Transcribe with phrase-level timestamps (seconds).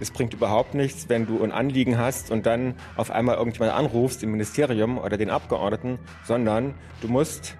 [0.00, 4.22] es bringt überhaupt nichts, wenn du ein Anliegen hast und dann auf einmal irgendjemand anrufst
[4.22, 7.56] im Ministerium oder den Abgeordneten, sondern du musst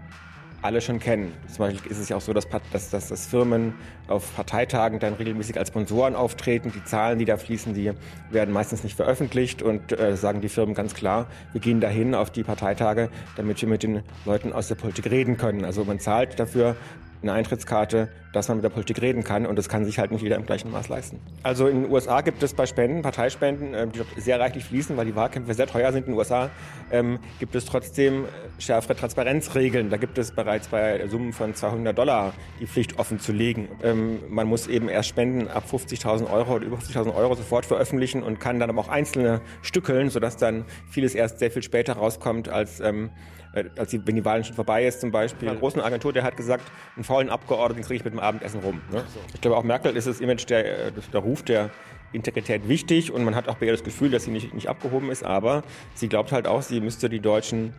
[0.60, 1.32] alle schon kennen.
[1.46, 3.74] Zum Beispiel ist es ja auch so, dass, dass, dass, dass Firmen
[4.08, 6.72] auf Parteitagen dann regelmäßig als Sponsoren auftreten.
[6.74, 7.92] Die Zahlen, die da fließen, die
[8.30, 12.30] werden meistens nicht veröffentlicht und äh, sagen die Firmen ganz klar, wir gehen dahin auf
[12.30, 15.64] die Parteitage, damit wir mit den Leuten aus der Politik reden können.
[15.64, 16.74] Also man zahlt dafür
[17.22, 18.08] eine Eintrittskarte,
[18.38, 20.46] dass man mit der Politik reden kann und das kann sich halt nicht jeder im
[20.46, 21.20] gleichen Maß leisten.
[21.42, 25.06] Also in den USA gibt es bei Spenden, Parteispenden, ähm, die sehr reichlich fließen, weil
[25.06, 26.50] die Wahlkämpfe sehr teuer sind in den USA,
[26.90, 28.24] ähm, gibt es trotzdem
[28.58, 29.90] schärfere Transparenzregeln.
[29.90, 33.68] Da gibt es bereits bei Summen von 200 Dollar die Pflicht offen zu legen.
[33.82, 38.22] Ähm, man muss eben erst Spenden ab 50.000 Euro oder über 50.000 Euro sofort veröffentlichen
[38.22, 42.48] und kann dann aber auch einzelne stückeln, sodass dann vieles erst sehr viel später rauskommt
[42.48, 43.10] als ähm,
[43.52, 45.48] äh, als die, wenn die Wahl schon vorbei ist zum Beispiel.
[45.48, 46.64] Eine große Agentur, der hat gesagt,
[46.96, 48.80] einen faulen Abgeordneten kriege ich mit dem Abendessen rum.
[48.92, 49.04] Ne?
[49.34, 51.70] Ich glaube, auch Merkel ist das Image, der, der Ruf der
[52.12, 55.10] Integrität wichtig und man hat auch bei ihr das Gefühl, dass sie nicht, nicht abgehoben
[55.10, 55.62] ist, aber
[55.94, 57.74] sie glaubt halt auch, sie müsste die deutschen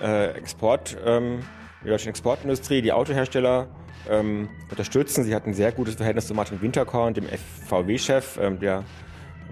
[0.00, 1.40] äh, Export, ähm,
[1.84, 3.68] die deutsche Exportindustrie, die Autohersteller
[4.08, 5.24] ähm, unterstützen.
[5.24, 8.84] Sie hat ein sehr gutes Verhältnis zu Martin Winterkorn, dem FVW-Chef, ähm, der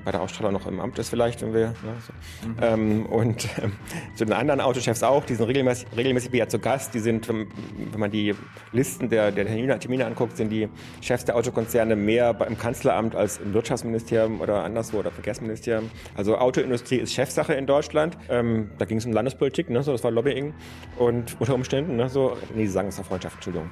[0.05, 1.69] bei der Ausstrahlung noch im Amt ist vielleicht, wenn wir.
[1.69, 1.75] Ne,
[2.07, 2.49] so.
[2.49, 2.57] mhm.
[2.61, 3.73] ähm, und ähm,
[4.15, 6.95] zu den anderen Autochefs auch, die sind regelmäßig, regelmäßig wieder zu Gast.
[6.95, 7.49] Die sind, wenn,
[7.97, 8.35] man die
[8.73, 10.69] Listen der, der Termine, Termine, anguckt, sind die
[11.01, 15.91] Chefs der Autokonzerne mehr im Kanzleramt als im Wirtschaftsministerium oder anderswo oder Verkehrsministerium.
[16.15, 18.17] Also Autoindustrie ist Chefsache in Deutschland.
[18.29, 20.55] Ähm, da ging es um Landespolitik, ne, so das war Lobbying
[20.99, 23.71] und unter Umständen, ne, so, nee, sie sagen es war Freundschaft, Entschuldigung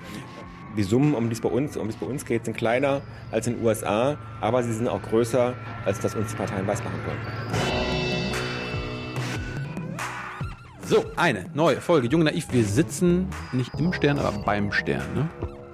[0.77, 3.03] die Summen, um die es bei uns, um die es bei uns geht, sind kleiner
[3.31, 6.99] als in den USA, aber sie sind auch größer, als das uns die Parteien weismachen
[7.07, 7.73] wollen.
[10.85, 12.53] So, eine neue Folge Jung Naiv.
[12.53, 15.15] Wir sitzen nicht im Stern, aber beim Stern.
[15.15, 15.31] Ne?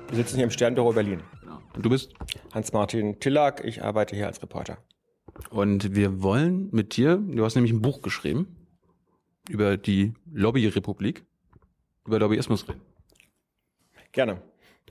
[0.08, 1.22] Wir sitzen hier im Sternbüro Berlin.
[1.40, 1.58] Genau.
[1.74, 2.12] Und du bist?
[2.54, 3.64] Hans-Martin Tillack.
[3.64, 4.78] Ich arbeite hier als Reporter.
[5.50, 8.56] Und wir wollen mit dir, du hast nämlich ein Buch geschrieben
[9.48, 11.24] über die Lobbyrepublik,
[12.06, 12.80] über Lobbyismus reden.
[14.12, 14.42] Gerne.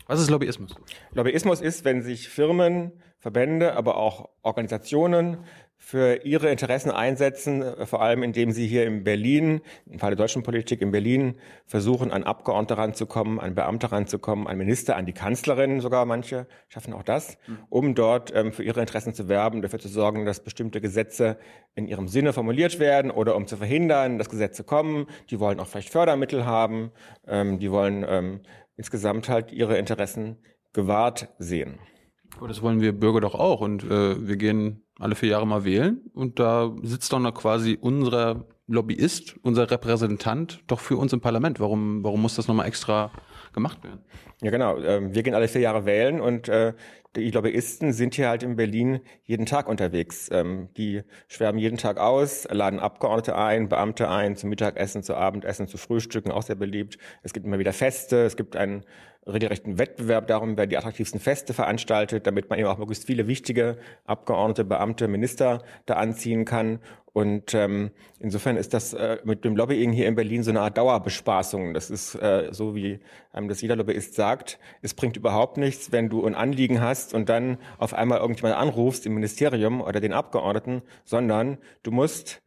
[0.06, 0.75] Was ist Lobbyismus?
[1.12, 5.40] Lobbyismus ist, wenn sich Firmen, Verbände, aber auch Organisationen
[5.80, 10.44] für ihre Interessen einsetzen, vor allem indem sie hier in Berlin, im Fall der deutschen
[10.44, 15.80] Politik in Berlin, versuchen, an Abgeordnete ranzukommen, an Beamte ranzukommen, an Minister, an die Kanzlerin
[15.80, 17.38] sogar manche schaffen auch das,
[17.69, 21.38] um dort ähm, für ihre Interessen zu werben, dafür zu sorgen, dass bestimmte Gesetze
[21.75, 25.06] in ihrem Sinne formuliert werden oder um zu verhindern, dass Gesetze kommen.
[25.30, 26.91] Die wollen auch vielleicht Fördermittel haben,
[27.28, 28.41] ähm, die wollen ähm,
[28.77, 30.38] insgesamt halt ihre Interessen
[30.73, 31.79] gewahrt sehen.
[32.38, 35.65] Aber das wollen wir Bürger doch auch und äh, wir gehen alle vier Jahre mal
[35.65, 41.21] wählen und da sitzt doch noch quasi unser Lobbyist, unser Repräsentant doch für uns im
[41.21, 41.59] Parlament.
[41.59, 43.11] Warum, warum muss das nochmal extra
[43.53, 44.01] gemacht werden?
[44.41, 44.77] Ja, genau.
[44.79, 46.73] Ähm, wir gehen alle vier Jahre wählen und äh,
[47.17, 50.29] die Lobbyisten sind hier halt in Berlin jeden Tag unterwegs.
[50.31, 55.67] Ähm, die schwärmen jeden Tag aus, laden Abgeordnete ein, Beamte ein, zum Mittagessen, zu Abendessen,
[55.67, 56.97] zu Frühstücken, auch sehr beliebt.
[57.23, 58.83] Es gibt immer wieder Feste, es gibt einen
[59.27, 63.77] regelrechten Wettbewerb darum, wer die attraktivsten Feste veranstaltet, damit man eben auch möglichst viele wichtige
[64.05, 66.79] Abgeordnete, Beamte, Minister da anziehen kann.
[67.13, 70.77] Und ähm, insofern ist das äh, mit dem Lobbying hier in Berlin so eine Art
[70.77, 71.73] Dauerbespaßung.
[71.73, 72.99] Das ist äh, so, wie
[73.33, 74.59] einem das jeder Lobbyist sagt.
[74.81, 79.05] Es bringt überhaupt nichts, wenn du ein Anliegen hast und dann auf einmal irgendjemand anrufst
[79.07, 82.44] im Ministerium oder den Abgeordneten, sondern du musst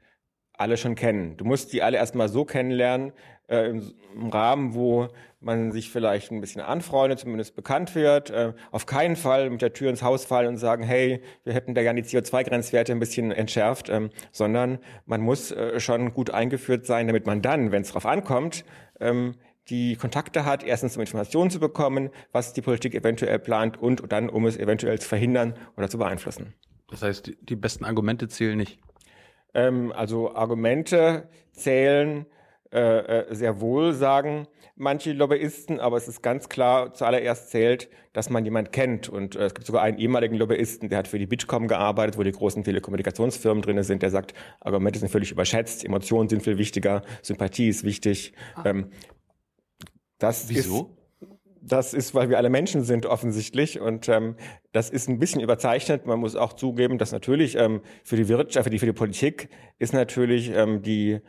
[0.60, 1.36] alle schon kennen.
[1.36, 3.12] Du musst die alle erstmal so kennenlernen,
[3.48, 5.08] äh, im, im, Rahmen, wo
[5.40, 8.30] man sich vielleicht ein bisschen anfreundet, zumindest bekannt wird.
[8.30, 11.74] Äh, auf keinen Fall mit der Tür ins Haus fallen und sagen, hey, wir hätten
[11.74, 16.86] da gerne die CO2-Grenzwerte ein bisschen entschärft, ähm, sondern man muss äh, schon gut eingeführt
[16.86, 18.64] sein, damit man dann, wenn es darauf ankommt,
[19.00, 19.34] ähm,
[19.68, 24.28] die Kontakte hat, erstens um Informationen zu bekommen, was die Politik eventuell plant und dann,
[24.28, 26.54] um es eventuell zu verhindern oder zu beeinflussen.
[26.88, 28.80] Das heißt, die besten Argumente zählen nicht.
[29.54, 32.26] Ähm, also Argumente zählen
[32.72, 34.46] äh, äh, sehr wohl, sagen
[34.80, 39.08] manche Lobbyisten, aber es ist ganz klar, zuallererst zählt, dass man jemand kennt.
[39.08, 42.22] Und äh, es gibt sogar einen ehemaligen Lobbyisten, der hat für die Bitkom gearbeitet, wo
[42.22, 47.02] die großen Telekommunikationsfirmen drin sind, der sagt, Argumente sind völlig überschätzt, Emotionen sind viel wichtiger,
[47.22, 48.32] Sympathie ist wichtig.
[48.54, 48.64] Ah.
[48.66, 48.90] Ähm,
[50.18, 50.90] das Wieso?
[50.92, 50.99] Ist,
[51.62, 54.36] das ist, weil wir alle Menschen sind offensichtlich und ähm,
[54.72, 56.06] das ist ein bisschen überzeichnet.
[56.06, 59.48] Man muss auch zugeben, dass natürlich ähm, für die Wirtschaft, für die, für die Politik
[59.78, 61.20] ist natürlich ähm, die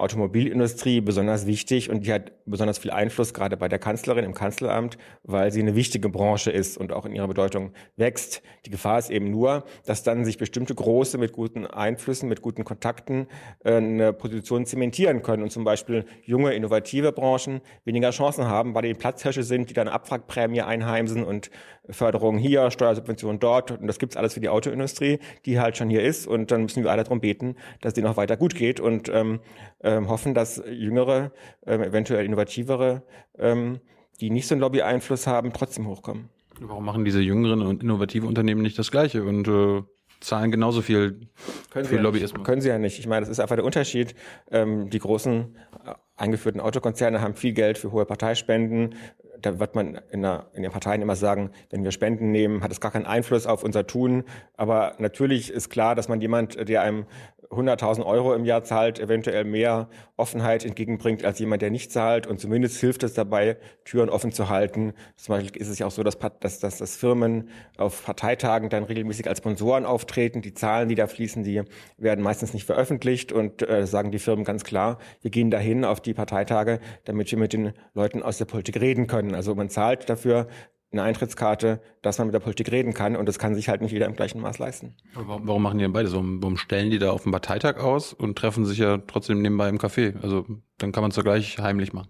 [0.00, 4.98] Automobilindustrie besonders wichtig und die hat besonders viel Einfluss gerade bei der Kanzlerin im Kanzleramt,
[5.22, 8.42] weil sie eine wichtige Branche ist und auch in ihrer Bedeutung wächst.
[8.66, 12.64] Die Gefahr ist eben nur, dass dann sich bestimmte große mit guten Einflüssen, mit guten
[12.64, 13.26] Kontakten
[13.64, 18.82] äh, eine Position zementieren können und zum Beispiel junge, innovative Branchen weniger Chancen haben, weil
[18.82, 21.50] die Platzhirsche sind, die dann Abwrackprämie einheimsen und
[21.88, 23.70] Förderung hier, Steuersubventionen dort.
[23.72, 26.26] Und das gibt's alles für die Autoindustrie, die halt schon hier ist.
[26.26, 28.80] Und dann müssen wir alle darum beten, dass die noch weiter gut geht.
[28.80, 29.40] Und ähm,
[29.90, 31.32] ähm, hoffen, dass jüngere,
[31.66, 33.02] ähm, eventuell innovativere,
[33.38, 33.80] ähm,
[34.20, 36.28] die nicht so einen Lobby-Einfluss haben, trotzdem hochkommen.
[36.60, 39.82] Warum machen diese jüngeren und innovative Unternehmen nicht das Gleiche und äh,
[40.20, 41.28] zahlen genauso viel
[41.70, 42.34] Können für ja Lobbyismus?
[42.34, 42.98] Nicht, können sie ja nicht.
[42.98, 44.14] Ich meine, das ist einfach der Unterschied.
[44.50, 45.56] Ähm, die großen
[45.86, 48.94] äh, eingeführten Autokonzerne haben viel Geld für hohe Parteispenden.
[49.40, 52.70] Da wird man in, der, in den Parteien immer sagen, wenn wir Spenden nehmen, hat
[52.70, 54.24] es gar keinen Einfluss auf unser Tun.
[54.54, 57.06] Aber natürlich ist klar, dass man jemand, der einem
[57.50, 62.28] 100.000 Euro im Jahr zahlt, eventuell mehr Offenheit entgegenbringt als jemand, der nicht zahlt.
[62.28, 64.92] Und zumindest hilft es dabei, Türen offen zu halten.
[65.16, 68.84] Zum Beispiel ist es ja auch so, dass, dass, dass, dass Firmen auf Parteitagen dann
[68.84, 70.42] regelmäßig als Sponsoren auftreten.
[70.42, 71.62] Die Zahlen, die da fließen, die
[71.96, 76.00] werden meistens nicht veröffentlicht und äh, sagen die Firmen ganz klar, wir gehen dahin auf
[76.00, 79.34] die Parteitage, damit wir mit den Leuten aus der Politik reden können.
[79.34, 80.46] Also man zahlt dafür,
[80.92, 83.92] eine Eintrittskarte, dass man mit der Politik reden kann und das kann sich halt nicht
[83.92, 84.96] jeder im gleichen Maß leisten.
[85.14, 86.20] Warum, warum machen die denn beide so?
[86.22, 89.78] Warum stellen die da auf dem Parteitag aus und treffen sich ja trotzdem nebenbei im
[89.78, 90.20] Café?
[90.22, 90.46] Also
[90.78, 92.08] dann kann man es doch gleich heimlich machen.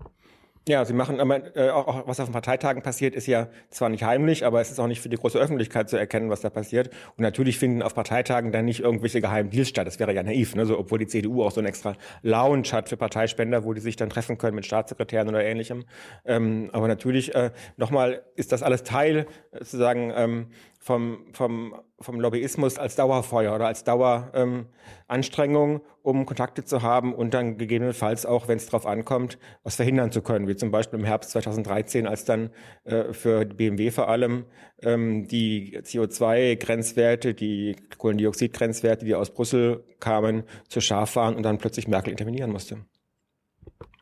[0.71, 4.05] Ja, sie machen, äh, auch, auch was auf den Parteitagen passiert, ist ja zwar nicht
[4.05, 6.91] heimlich, aber es ist auch nicht für die große Öffentlichkeit zu erkennen, was da passiert.
[7.17, 9.89] Und natürlich finden auf Parteitagen dann nicht irgendwelche geheimen Deals statt.
[9.89, 10.67] Das wäre ja naiv, ne?
[10.67, 13.97] so, obwohl die CDU auch so einen extra Lounge hat für Parteispender, wo die sich
[13.97, 15.87] dann treffen können mit Staatssekretären oder ähnlichem.
[16.25, 20.47] Ähm, aber natürlich, äh, nochmal, ist das alles Teil, äh, sozusagen, ähm,
[20.79, 27.35] vom, vom, vom Lobbyismus als Dauerfeuer oder als Daueranstrengung, ähm, um Kontakte zu haben und
[27.35, 30.49] dann gegebenenfalls auch, wenn es darauf ankommt, was verhindern zu können.
[30.49, 32.51] Wie zum Beispiel im Herbst 2013, als dann
[32.85, 34.47] äh, für BMW vor allem
[34.83, 41.87] ähm, die CO2-Grenzwerte, die Kohlendioxid-Grenzwerte, die aus Brüssel kamen, zu scharf waren und dann plötzlich
[41.87, 42.79] Merkel intervenieren musste.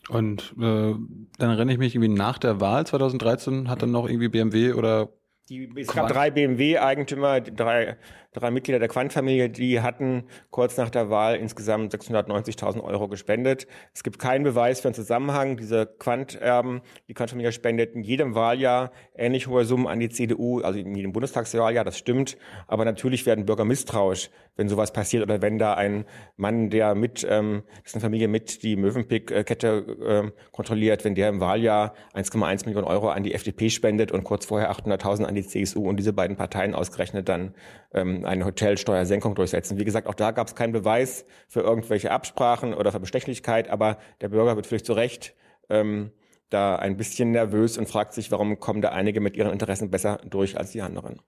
[0.09, 0.95] Und äh,
[1.39, 5.11] dann erinnere ich mich irgendwie nach der Wahl 2013 hat dann noch irgendwie BMW oder
[5.49, 7.97] die, es gab drei BMW-Eigentümer, drei,
[8.33, 13.67] drei Mitglieder der Quant-Familie, die hatten kurz nach der Wahl insgesamt 690.000 Euro gespendet.
[13.95, 15.57] Es gibt keinen Beweis für einen Zusammenhang.
[15.57, 20.79] Diese Quant-Erben, die Quant-Familie spendet in jedem Wahljahr ähnlich hohe Summen an die CDU, also
[20.79, 22.37] in jedem Bundestagswahljahr, das stimmt.
[22.67, 26.05] Aber natürlich werden Bürger misstrauisch, wenn sowas passiert oder wenn da ein
[26.37, 27.63] Mann, der mit, ähm,
[27.93, 33.23] eine Familie mit die Mövenpick-Kette ähm, kontrolliert, wenn der im Wahljahr 1,1 Millionen Euro an
[33.23, 37.29] die FDP spendet und kurz vorher 800.000 an die CSU und diese beiden Parteien ausgerechnet
[37.29, 37.55] dann
[37.93, 39.79] ähm, eine Hotelsteuersenkung durchsetzen.
[39.79, 43.99] Wie gesagt, auch da gab es keinen Beweis für irgendwelche Absprachen oder für Bestechlichkeit, aber
[44.21, 45.35] der Bürger wird vielleicht zu Recht
[45.69, 46.11] ähm,
[46.51, 50.21] da ein bisschen nervös und fragt sich, warum kommen da einige mit ihren Interessen besser
[50.29, 51.21] durch als die anderen.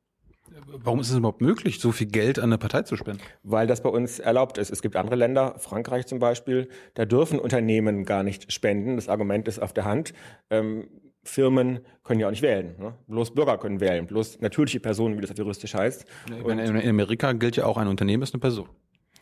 [0.67, 3.23] Warum ist es überhaupt möglich, so viel Geld an eine Partei zu spenden?
[3.43, 4.71] Weil das bei uns erlaubt ist.
[4.71, 8.97] Es gibt andere Länder, Frankreich zum Beispiel, da dürfen Unternehmen gar nicht spenden.
[8.97, 10.12] Das Argument ist auf der Hand.
[10.49, 10.89] Ähm,
[11.22, 12.75] Firmen können ja auch nicht wählen.
[12.78, 12.94] Ne?
[13.08, 16.06] Bloß Bürger können wählen, bloß natürliche Personen, wie das juristisch heißt.
[16.28, 18.69] in, in Amerika gilt ja auch ein Unternehmen ist eine Person.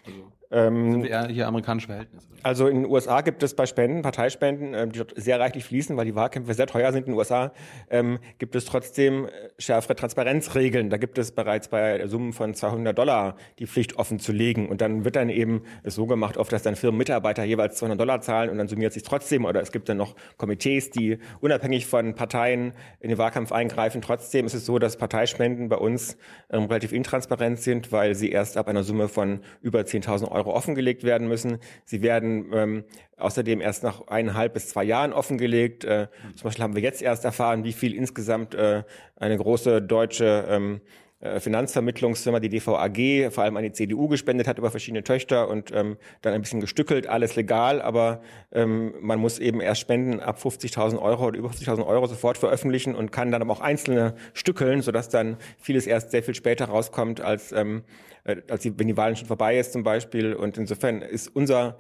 [0.07, 2.27] Also ähm, hier amerikanische Verhältnisse.
[2.43, 5.97] Also in den USA gibt es bei Spenden, Parteispenden, ähm, die dort sehr reichlich fließen,
[5.97, 7.53] weil die Wahlkämpfe sehr teuer sind in den USA,
[7.91, 10.89] ähm, gibt es trotzdem äh, schärfere Transparenzregeln.
[10.89, 14.69] Da gibt es bereits bei Summen von 200 Dollar die Pflicht offen zu legen.
[14.69, 18.21] Und dann wird dann eben es so gemacht, oft, dass dann Firmenmitarbeiter jeweils 200 Dollar
[18.21, 19.45] zahlen und dann summiert sich trotzdem.
[19.45, 24.01] Oder es gibt dann noch Komitees, die unabhängig von Parteien in den Wahlkampf eingreifen.
[24.01, 26.17] Trotzdem ist es so, dass Parteispenden bei uns
[26.51, 31.05] ähm, relativ intransparent sind, weil sie erst ab einer Summe von über 10.000 Euro offengelegt
[31.05, 31.59] werden müssen.
[31.85, 32.85] Sie werden ähm,
[33.17, 35.85] außerdem erst nach eineinhalb bis zwei Jahren offengelegt.
[35.85, 38.83] Äh, zum Beispiel haben wir jetzt erst erfahren, wie viel insgesamt äh,
[39.17, 40.81] eine große deutsche ähm, äh,
[41.21, 45.97] Finanzvermittlungsfirma, die DVAG, vor allem an die CDU gespendet hat über verschiedene Töchter und ähm,
[46.23, 48.21] dann ein bisschen gestückelt, alles legal, aber
[48.53, 52.95] ähm, man muss eben erst Spenden ab 50.000 Euro oder über 50.000 Euro sofort veröffentlichen
[52.95, 57.21] und kann dann aber auch einzelne stückeln, sodass dann vieles erst sehr viel später rauskommt,
[57.21, 57.83] als, ähm,
[58.23, 60.35] äh, als die, wenn die Wahl schon vorbei ist zum Beispiel.
[60.35, 61.79] Und insofern ist unser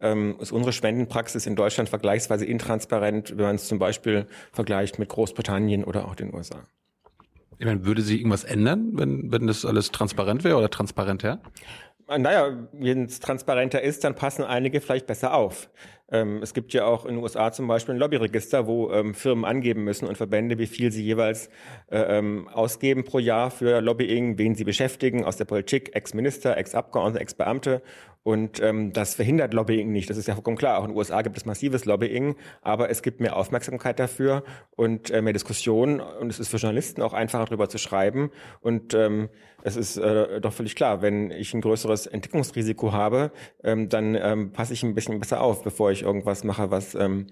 [0.00, 5.10] ähm, ist unsere Spendenpraxis in Deutschland vergleichsweise intransparent, wenn man es zum Beispiel vergleicht mit
[5.10, 6.64] Großbritannien oder auch den USA.
[7.60, 11.42] Ich meine, würde sich irgendwas ändern, wenn, wenn das alles transparent wäre oder transparenter?
[12.08, 15.68] Naja, wenn es transparenter ist, dann passen einige vielleicht besser auf.
[16.10, 19.44] Ähm, es gibt ja auch in den USA zum Beispiel ein Lobbyregister, wo ähm, Firmen
[19.44, 21.50] angeben müssen und Verbände, wie viel sie jeweils
[21.90, 27.20] äh, ähm, ausgeben pro Jahr für Lobbying, wen sie beschäftigen aus der Politik, Ex-Minister, Ex-Abgeordnete,
[27.20, 27.82] Ex-Beamte.
[28.22, 30.10] Und ähm, das verhindert Lobbying nicht.
[30.10, 30.78] Das ist ja vollkommen klar.
[30.78, 34.44] Auch in den USA gibt es massives Lobbying, aber es gibt mehr Aufmerksamkeit dafür
[34.76, 36.00] und äh, mehr Diskussion.
[36.00, 38.30] Und es ist für Journalisten auch einfacher, darüber zu schreiben.
[38.60, 39.30] Und ähm,
[39.62, 43.32] es ist äh, doch völlig klar, wenn ich ein größeres Entdeckungsrisiko habe,
[43.64, 47.26] ähm, dann ähm, passe ich ein bisschen besser auf, bevor ich irgendwas mache, was ähm,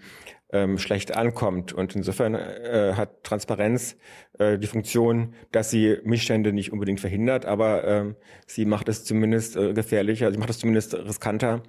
[0.50, 1.72] ähm, schlecht ankommt.
[1.72, 3.96] Und insofern äh, hat Transparenz
[4.38, 9.56] äh, die Funktion, dass sie Missstände nicht unbedingt verhindert, aber ähm, sie macht es zumindest
[9.56, 11.62] äh, gefährlicher, sie macht es zumindest riskanter,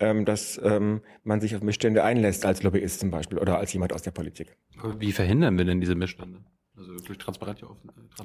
[0.00, 3.92] ähm, dass ähm, man sich auf Missstände einlässt als Lobbyist zum Beispiel oder als jemand
[3.92, 4.56] aus der Politik.
[4.98, 6.40] Wie verhindern wir denn diese Missstände?
[6.76, 7.76] Also durch Transparenz auf.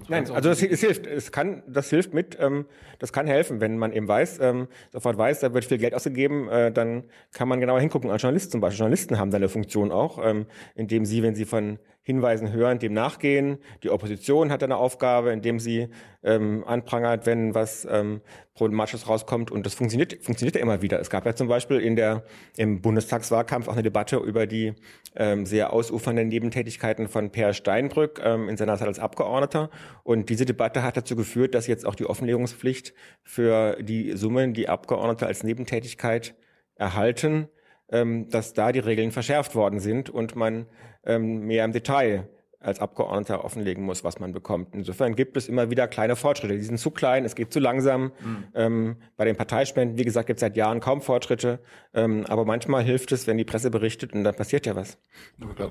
[0.09, 1.07] Nein, also es, es, hilft.
[1.07, 2.37] Es kann, das hilft mit.
[2.39, 2.65] Ähm,
[2.99, 6.49] das kann helfen, wenn man eben weiß, ähm, sofort weiß, da wird viel Geld ausgegeben,
[6.49, 8.09] äh, dann kann man genauer hingucken.
[8.09, 8.79] Als Journalist zum Beispiel.
[8.79, 12.93] Journalisten haben da eine Funktion auch, ähm, indem sie, wenn sie von Hinweisen hören, dem
[12.93, 13.59] nachgehen.
[13.83, 15.89] Die Opposition hat eine Aufgabe, indem sie
[16.23, 18.21] ähm, anprangert, wenn was ähm,
[18.55, 19.51] Problematisches rauskommt.
[19.51, 20.99] Und das funktioniert, funktioniert ja immer wieder.
[20.99, 22.23] Es gab ja zum Beispiel in der,
[22.57, 24.73] im Bundestagswahlkampf auch eine Debatte über die
[25.15, 29.69] ähm, sehr ausufernden Nebentätigkeiten von Per Steinbrück ähm, in seiner Zeit als Abgeordneter.
[30.03, 34.69] Und diese Debatte hat dazu geführt, dass jetzt auch die Offenlegungspflicht für die Summen, die
[34.69, 36.33] Abgeordnete als Nebentätigkeit
[36.75, 37.47] erhalten,
[37.91, 40.65] ähm, dass da die Regeln verschärft worden sind und man
[41.05, 42.27] ähm, mehr im Detail
[42.61, 44.75] als Abgeordneter offenlegen muss, was man bekommt.
[44.75, 46.55] Insofern gibt es immer wieder kleine Fortschritte.
[46.55, 48.11] Die sind zu klein, es geht zu langsam.
[48.23, 48.43] Mhm.
[48.53, 51.59] Ähm, bei den Parteispenden, wie gesagt, gibt es seit Jahren kaum Fortschritte.
[51.93, 54.99] Ähm, aber manchmal hilft es, wenn die Presse berichtet und dann passiert ja was.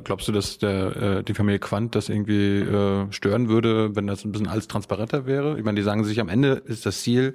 [0.03, 4.25] Glaubst du, dass der, äh, die Familie Quandt das irgendwie äh, stören würde, wenn das
[4.25, 5.59] ein bisschen alles transparenter wäre?
[5.59, 7.35] Ich meine, die sagen sich, am Ende ist das Ziel,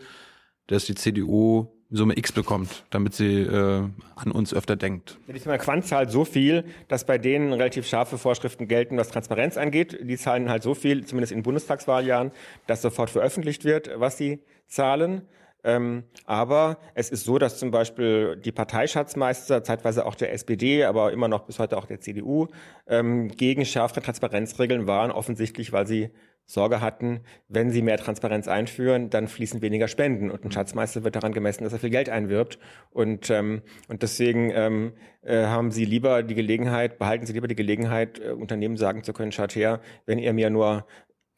[0.68, 3.84] dass die CDU Summe X bekommt, damit sie äh,
[4.16, 5.18] an uns öfter denkt.
[5.28, 9.56] Die Firma Quant zahlt so viel, dass bei denen relativ scharfe Vorschriften gelten, was Transparenz
[9.56, 10.00] angeht.
[10.02, 12.32] Die zahlen halt so viel, zumindest in Bundestagswahljahren,
[12.66, 15.22] dass sofort veröffentlicht wird, was sie zahlen.
[15.64, 21.12] Ähm, aber es ist so, dass zum Beispiel die Parteischatzmeister, zeitweise auch der SPD, aber
[21.12, 22.48] immer noch bis heute auch der CDU,
[22.88, 26.12] ähm, gegen schärfere Transparenzregeln waren, offensichtlich, weil sie
[26.46, 30.30] Sorge hatten, wenn sie mehr Transparenz einführen, dann fließen weniger Spenden.
[30.30, 32.60] Und ein Schatzmeister wird daran gemessen, dass er viel Geld einwirbt.
[32.92, 37.56] Und, ähm, und deswegen ähm, äh, haben sie lieber die Gelegenheit, behalten sie lieber die
[37.56, 40.86] Gelegenheit, äh, Unternehmen sagen zu können, schaut her, wenn ihr mir nur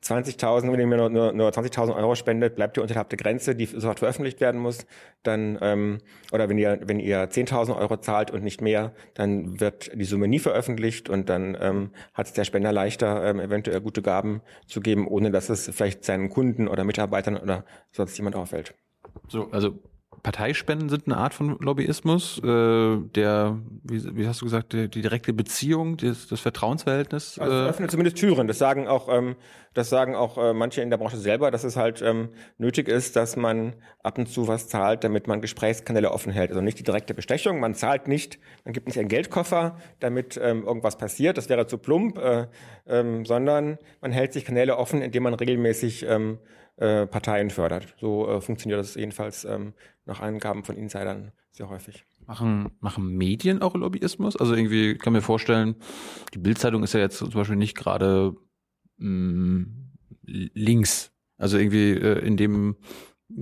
[0.04, 3.56] 20.000, wenn ihr mir nur, nur, nur 20.000 Euro spendet, bleibt ihr unterhalb der Grenze,
[3.56, 4.86] die sofort veröffentlicht werden muss.
[5.24, 5.98] Dann ähm,
[6.32, 10.27] oder wenn ihr wenn ihr 10.000 Euro zahlt und nicht mehr, dann wird die Summe
[10.27, 14.82] nie veröffentlicht und dann ähm, hat es der Spender leichter, ähm, eventuell gute Gaben zu
[14.82, 18.75] geben, ohne dass es vielleicht seinen Kunden oder Mitarbeitern oder sonst jemand auffällt.
[19.27, 19.80] So, also
[20.24, 25.02] Parteispenden sind eine Art von Lobbyismus, äh, der, wie, wie hast du gesagt, die, die
[25.02, 27.38] direkte Beziehung, das, das Vertrauensverhältnis.
[27.40, 28.48] Also das öffnet zumindest Türen.
[28.48, 29.36] Das sagen auch, ähm,
[29.74, 33.16] das sagen auch äh, manche in der Branche selber, dass es halt ähm, nötig ist,
[33.16, 36.50] dass man ab und zu was zahlt, damit man Gesprächskanäle offen hält.
[36.50, 37.60] Also nicht die direkte Bestechung.
[37.60, 41.38] Man zahlt nicht, man gibt nicht einen Geldkoffer, damit ähm, irgendwas passiert.
[41.38, 42.48] Das wäre zu plump, äh,
[42.88, 46.40] ähm, sondern man hält sich Kanäle offen, indem man regelmäßig ähm,
[46.77, 47.96] äh, Parteien fördert.
[48.00, 49.74] So äh, funktioniert das jedenfalls ähm,
[50.05, 52.05] nach Angaben von Insidern sehr häufig.
[52.25, 54.38] Machen, machen Medien auch Lobbyismus?
[54.38, 55.75] Also irgendwie kann mir vorstellen,
[56.34, 58.36] die Bildzeitung ist ja jetzt zum Beispiel nicht gerade
[58.98, 59.63] mm,
[60.22, 61.12] links.
[61.38, 62.75] Also irgendwie äh, in dem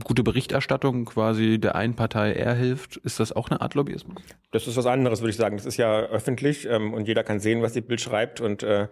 [0.04, 4.22] gute Berichterstattung quasi der einen Partei eher hilft, ist das auch eine Art Lobbyismus?
[4.52, 5.58] Das ist was anderes, würde ich sagen.
[5.58, 8.88] Das ist ja öffentlich ähm, und jeder kann sehen, was die Bild schreibt und äh,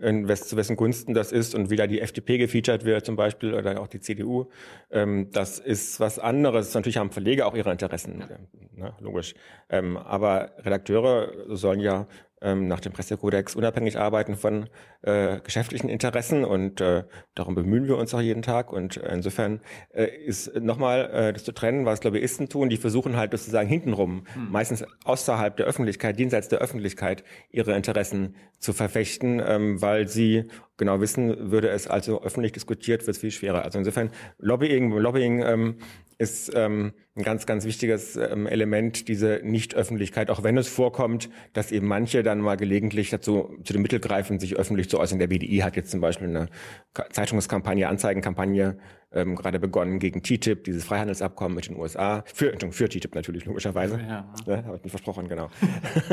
[0.00, 3.16] in wes zu wessen Gunsten das ist und wie da die FDP gefeatured wird zum
[3.16, 4.46] Beispiel oder auch die CDU.
[4.90, 6.72] Ähm, das ist was anderes.
[6.72, 8.84] Natürlich haben Verleger auch ihre Interessen, ja.
[8.84, 9.34] ne, logisch.
[9.68, 12.06] Ähm, aber Redakteure sollen ja
[12.42, 14.68] ähm, nach dem Pressekodex unabhängig arbeiten von
[15.02, 17.04] äh, geschäftlichen Interessen und äh,
[17.34, 19.60] darum bemühen wir uns auch jeden Tag und äh, insofern
[19.94, 24.24] äh, ist nochmal äh, das zu trennen, was Lobbyisten tun, die versuchen halt sozusagen hintenrum,
[24.34, 24.50] hm.
[24.50, 31.00] meistens außerhalb der Öffentlichkeit, jenseits der Öffentlichkeit ihre Interessen zu verfechten, ähm, weil sie genau
[31.00, 33.64] wissen, würde es also öffentlich diskutiert, wird es viel schwerer.
[33.64, 35.78] Also insofern Lobbying, Lobbying ähm,
[36.18, 41.70] ist ähm, ein ganz, ganz wichtiges ähm, Element, diese Nicht-Öffentlichkeit, auch wenn es vorkommt, dass
[41.70, 45.20] eben manche dann mal gelegentlich dazu zu dem Mittel greifen, sich öffentlich zu äußern.
[45.20, 46.48] Der BDI hat jetzt zum Beispiel eine
[47.12, 48.78] Zeitungskampagne, Anzeigenkampagne
[49.12, 52.24] ähm, gerade begonnen gegen TTIP, dieses Freihandelsabkommen mit den USA.
[52.34, 54.00] Für, für TTIP natürlich, logischerweise.
[54.00, 54.64] Ja, ja.
[54.64, 55.50] Habe ich nicht versprochen, genau.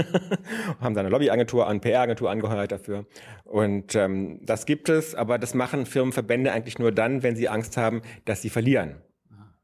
[0.79, 3.05] Haben da eine Lobbyagentur an, PR-Agentur angeheuert dafür.
[3.43, 7.75] Und ähm, das gibt es, aber das machen Firmenverbände eigentlich nur dann, wenn sie Angst
[7.75, 8.95] haben, dass sie verlieren.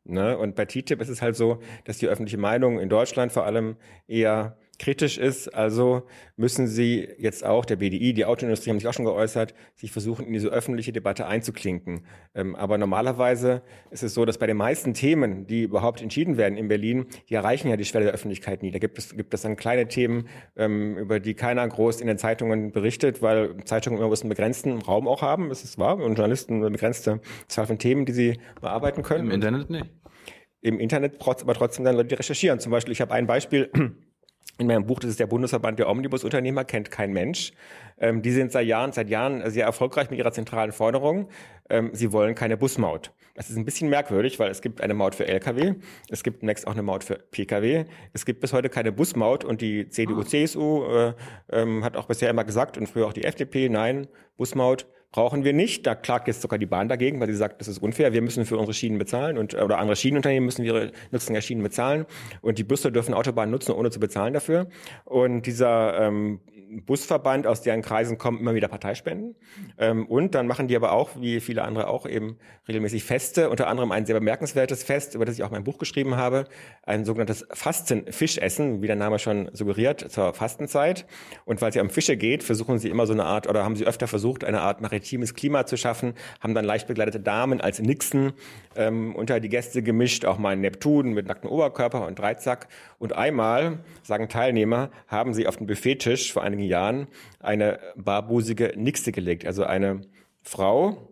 [0.04, 0.38] Ne?
[0.38, 3.78] Und bei TTIP ist es halt so, dass die öffentliche Meinung in Deutschland vor allem
[4.08, 5.48] eher kritisch ist.
[5.54, 6.08] Also
[6.38, 10.26] müssen sie jetzt auch, der BDI, die Autoindustrie haben sich auch schon geäußert, sich versuchen,
[10.26, 12.08] in diese öffentliche Debatte einzuklinken.
[12.34, 13.62] Ähm, aber normalerweise
[13.92, 17.36] ist es so, dass bei den meisten Themen, die überhaupt entschieden werden in Berlin, die
[17.36, 18.72] erreichen ja die Schwelle der Öffentlichkeit nie.
[18.72, 22.18] Da gibt es, gibt es dann kleine Themen, ähm, über die keiner groß in den
[22.18, 25.52] Zeitungen berichtet, weil Zeitungen immer einen begrenzten Raum auch haben.
[25.52, 25.98] Es ist wahr.
[25.98, 29.26] Und Journalisten eine begrenzte Zahl von Themen, die sie bearbeiten können.
[29.26, 29.86] Im Internet nicht.
[30.62, 32.60] Im Internet aber trotzdem dann Leute, die recherchieren.
[32.60, 33.70] Zum Beispiel, ich habe ein Beispiel,
[34.62, 37.52] in meinem Buch, das ist der Bundesverband der Omnibusunternehmer, kennt kein Mensch.
[38.00, 41.28] Ähm, die sind seit Jahren, seit Jahren sehr erfolgreich mit ihrer zentralen Forderung.
[41.70, 43.12] Ähm, sie wollen keine Busmaut.
[43.34, 45.76] Das ist ein bisschen merkwürdig, weil es gibt eine Maut für Lkw,
[46.10, 47.86] es gibt next auch eine Maut für Pkw.
[48.14, 50.26] Es gibt bis heute keine Busmaut und die CDU, ah.
[50.26, 51.14] CSU äh,
[51.52, 55.54] ähm, hat auch bisher immer gesagt und früher auch die FDP, nein, Busmaut brauchen wir
[55.54, 55.86] nicht.
[55.86, 58.14] Da klagt jetzt sogar die Bahn dagegen, weil sie sagt, das ist unfair.
[58.14, 61.64] Wir müssen für unsere Schienen bezahlen und oder andere Schienenunternehmen müssen ihre Nutzung der Schienen
[61.64, 62.06] bezahlen
[62.42, 64.68] und die Busse dürfen Autobahnen nutzen, ohne zu bezahlen dafür.
[65.06, 66.40] Und dieser ähm,
[66.86, 69.36] Busverband, aus deren Kreisen kommen immer wieder Parteispenden.
[69.78, 72.38] Ähm, und dann machen die aber auch, wie viele andere auch, eben
[72.68, 76.16] regelmäßig Feste, unter anderem ein sehr bemerkenswertes Fest, über das ich auch mein Buch geschrieben
[76.16, 76.46] habe,
[76.84, 81.06] ein sogenanntes Fastenfischessen, wie der Name schon suggeriert, zur Fastenzeit.
[81.46, 83.76] Und weil es ja um Fische geht, versuchen sie immer so eine Art, oder haben
[83.76, 87.80] sie öfter versucht, eine Art maritimes Klima zu schaffen, haben dann leicht begleitete Damen als
[87.80, 88.34] Nixen
[88.76, 92.68] ähm, unter die Gäste gemischt, auch mal einen Neptun mit nacktem Oberkörper und Dreizack.
[93.00, 97.08] Und einmal, sagen Teilnehmer, haben sie auf den Buffettisch vor einigen Jahren
[97.40, 100.02] eine barbusige Nixe gelegt, also eine
[100.44, 101.10] Frau,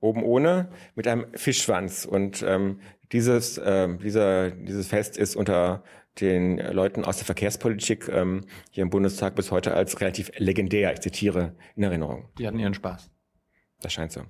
[0.00, 2.06] oben ohne, mit einem Fischschwanz.
[2.06, 2.80] Und ähm,
[3.12, 5.82] dieses, äh, dieser, dieses Fest ist unter
[6.20, 11.00] den Leuten aus der Verkehrspolitik ähm, hier im Bundestag bis heute als relativ legendär, ich
[11.00, 12.28] zitiere, in Erinnerung.
[12.38, 13.10] Die hatten ihren Spaß.
[13.86, 14.22] Das scheint so.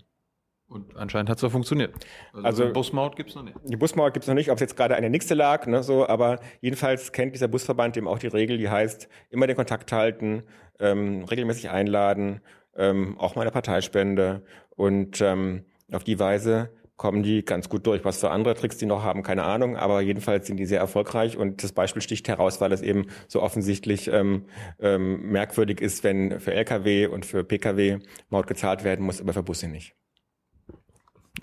[0.68, 1.94] Und anscheinend hat es so funktioniert.
[2.34, 3.56] Also, also Busmaut gibt es noch nicht.
[3.64, 6.06] Die Busmaut gibt es noch nicht, ob es jetzt gerade eine nächste lag, ne, so,
[6.06, 10.42] aber jedenfalls kennt dieser Busverband eben auch die Regel, die heißt, immer den Kontakt halten,
[10.78, 12.42] ähm, regelmäßig einladen,
[12.76, 18.04] ähm, auch mal eine Parteispende und ähm, auf die Weise kommen die ganz gut durch.
[18.04, 21.36] Was für andere Tricks die noch haben, keine Ahnung, aber jedenfalls sind die sehr erfolgreich
[21.36, 24.46] und das Beispiel sticht heraus, weil es eben so offensichtlich ähm,
[24.80, 27.98] ähm, merkwürdig ist, wenn für Lkw und für Pkw
[28.30, 29.94] Maut gezahlt werden muss, aber für Busse nicht.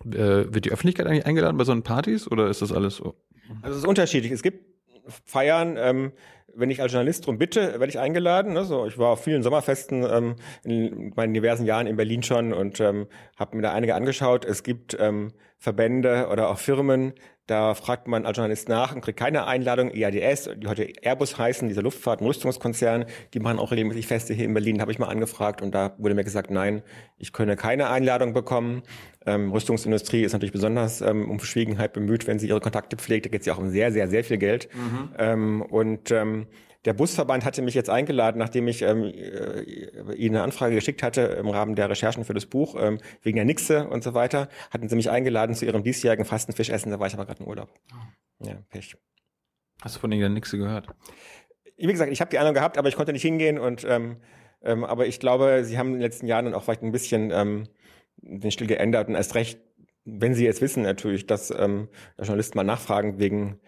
[0.06, 3.16] Äh, wird die Öffentlichkeit eigentlich eingeladen bei so einen Partys oder ist das alles so?
[3.62, 4.32] Also es ist unterschiedlich.
[4.32, 4.66] Es gibt
[5.26, 6.14] Feiern, ähm,
[6.56, 8.54] wenn ich als Journalist drum bitte, werde ich eingeladen.
[8.54, 8.62] Ne?
[8.88, 13.08] Ich war auf vielen Sommerfesten ähm, in meinen diversen Jahren in Berlin schon und ähm,
[13.38, 14.46] habe mir da einige angeschaut.
[14.46, 17.14] Es gibt ähm, Verbände oder auch Firmen,
[17.48, 19.92] da fragt man als Journalist nach und kriegt keine Einladung.
[19.92, 24.46] EADS, die heute Airbus heißen, dieser Luftfahrt- und Rüstungskonzern, die machen auch regelmäßig Feste hier
[24.46, 26.84] in Berlin, habe ich mal angefragt und da wurde mir gesagt, nein,
[27.18, 28.84] ich könne keine Einladung bekommen.
[29.26, 33.26] Ähm, Rüstungsindustrie ist natürlich besonders ähm, um Verschwiegenheit bemüht, wenn sie ihre Kontakte pflegt.
[33.26, 34.70] Da geht es ja auch um sehr, sehr, sehr viel Geld.
[34.74, 35.10] Mhm.
[35.18, 36.48] Ähm, und ähm,
[36.86, 39.62] der Busverband hatte mich jetzt eingeladen, nachdem ich ähm, äh,
[40.16, 43.46] ihnen eine Anfrage geschickt hatte im Rahmen der Recherchen für das Buch, ähm, wegen der
[43.46, 47.14] Nixe und so weiter, hatten sie mich eingeladen zu ihrem diesjährigen Fastenfischessen, da war ich
[47.14, 47.70] aber gerade im Urlaub.
[47.92, 48.46] Oh.
[48.48, 48.96] Ja, Pech.
[49.82, 50.88] Hast du von der Nixe gehört?
[51.78, 54.18] Wie gesagt, ich habe die Ahnung gehabt, aber ich konnte nicht hingehen und ähm,
[54.62, 57.32] ähm, aber ich glaube, sie haben in den letzten Jahren dann auch vielleicht ein bisschen
[57.32, 57.68] ähm,
[58.18, 59.60] den Stil geändert und erst recht,
[60.06, 63.60] wenn sie jetzt wissen natürlich, dass ähm, Journalisten mal nachfragen wegen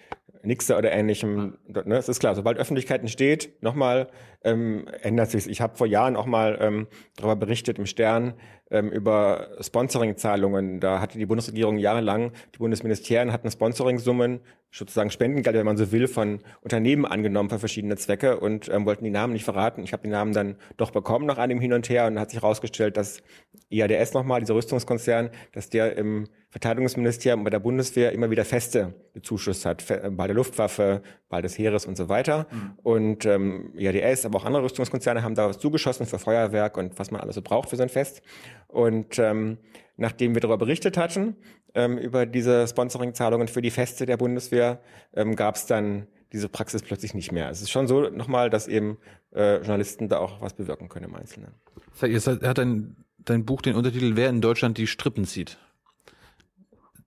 [0.45, 1.58] Nixe oder ähnlichem.
[1.67, 1.97] Ne?
[1.97, 4.08] Es ist klar, sobald Öffentlichkeit entsteht, nochmal
[4.43, 5.47] ähm, ändert sich.
[5.47, 8.36] Ich habe vor Jahren auch mal ähm, darüber berichtet im Stern
[8.71, 10.79] ähm, über Sponsoringzahlungen.
[10.79, 16.08] Da hatte die Bundesregierung jahrelang, die Bundesministerien hatten Sponsoring-Summen, sozusagen Spendengeld, wenn man so will,
[16.08, 19.84] von Unternehmen angenommen für verschiedene Zwecke und ähm, wollten die Namen nicht verraten.
[19.84, 22.41] Ich habe die Namen dann doch bekommen nach einem Hin und Her und hat sich
[22.41, 23.21] herausgestellt, dass
[23.69, 29.65] IADS nochmal, dieser Rüstungskonzern, dass der im Verteidigungsministerium bei der Bundeswehr immer wieder Feste bezuschusst
[29.65, 32.47] hat, bei der Luftwaffe, bei des Heeres und so weiter.
[32.49, 32.71] Mhm.
[32.81, 37.11] Und ähm, IADS, aber auch andere Rüstungskonzerne haben da was zugeschossen für Feuerwerk und was
[37.11, 38.21] man alles so braucht für so ein Fest.
[38.69, 39.57] Und ähm,
[39.97, 41.35] nachdem wir darüber berichtet hatten,
[41.73, 44.79] ähm, über diese Sponsoringzahlungen für die Feste der Bundeswehr,
[45.13, 47.49] ähm, gab es dann diese Praxis plötzlich nicht mehr.
[47.49, 48.97] Es ist schon so nochmal, dass eben
[49.33, 51.51] äh, Journalisten da auch was bewirken können im Einzelnen.
[52.01, 55.57] Jetzt hat dein, dein Buch den Untertitel Wer in Deutschland die Strippen zieht.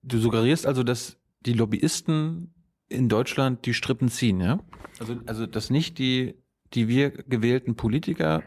[0.09, 2.55] Du suggerierst also, dass die Lobbyisten
[2.89, 4.61] in Deutschland die Strippen ziehen, ja?
[4.99, 6.35] Also, also dass nicht die,
[6.75, 8.43] die wir gewählten Politiker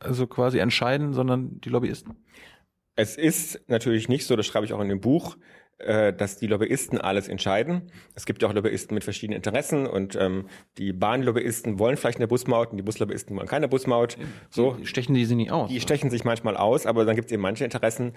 [0.00, 2.16] also quasi entscheiden, sondern die Lobbyisten.
[2.96, 5.36] Es ist natürlich nicht so, das schreibe ich auch in dem Buch,
[5.78, 7.92] äh, dass die Lobbyisten alles entscheiden.
[8.16, 12.26] Es gibt ja auch Lobbyisten mit verschiedenen Interessen und ähm, die Bahnlobbyisten wollen vielleicht eine
[12.26, 14.18] Busmaut und die Buslobbyisten wollen keine Busmaut.
[14.50, 15.70] So die stechen die sie nicht aus.
[15.70, 18.14] Die stechen sich manchmal aus, aber dann gibt es eben manche Interessen,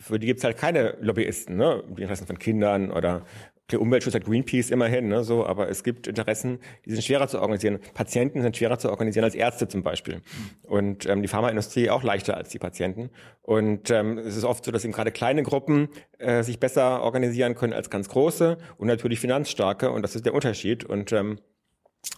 [0.00, 1.84] für die gibt es halt keine Lobbyisten, ne?
[1.96, 3.24] Die Interessen von Kindern oder
[3.70, 7.40] der Umweltschutz hat Greenpeace immerhin, ne, so, aber es gibt Interessen, die sind schwerer zu
[7.40, 7.78] organisieren.
[7.94, 10.22] Patienten sind schwerer zu organisieren als Ärzte zum Beispiel.
[10.62, 13.10] Und ähm, die Pharmaindustrie auch leichter als die Patienten.
[13.42, 17.54] Und ähm, es ist oft so, dass eben gerade kleine Gruppen äh, sich besser organisieren
[17.54, 19.90] können als ganz große und natürlich finanzstarke.
[19.90, 20.84] Und das ist der Unterschied.
[20.84, 21.38] Und ähm,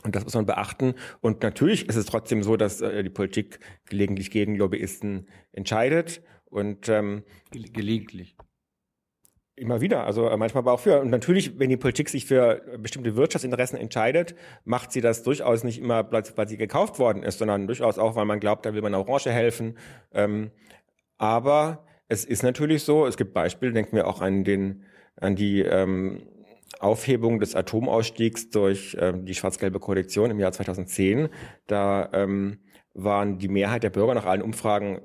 [0.05, 0.95] und das muss man beachten.
[1.21, 6.23] Und natürlich ist es trotzdem so, dass äh, die Politik gelegentlich gegen Lobbyisten entscheidet.
[6.53, 8.37] Und ähm, gelegentlich.
[9.57, 11.01] Immer wieder, also äh, manchmal aber auch für.
[11.01, 14.35] Und natürlich, wenn die Politik sich für bestimmte Wirtschaftsinteressen entscheidet,
[14.65, 18.27] macht sie das durchaus nicht immer, weil sie gekauft worden ist, sondern durchaus auch, weil
[18.27, 19.79] man glaubt, da will man der Branche helfen.
[20.13, 20.51] Ähm,
[21.17, 24.85] aber es ist natürlich so, es gibt Beispiele, denken wir auch an den,
[25.17, 26.23] an die ähm,
[26.81, 31.31] Aufhebung des Atomausstiegs durch ähm, die schwarz-gelbe Koalition im Jahr 2010.
[31.67, 32.59] Da ähm,
[32.93, 35.01] waren die Mehrheit der Bürger nach allen Umfragen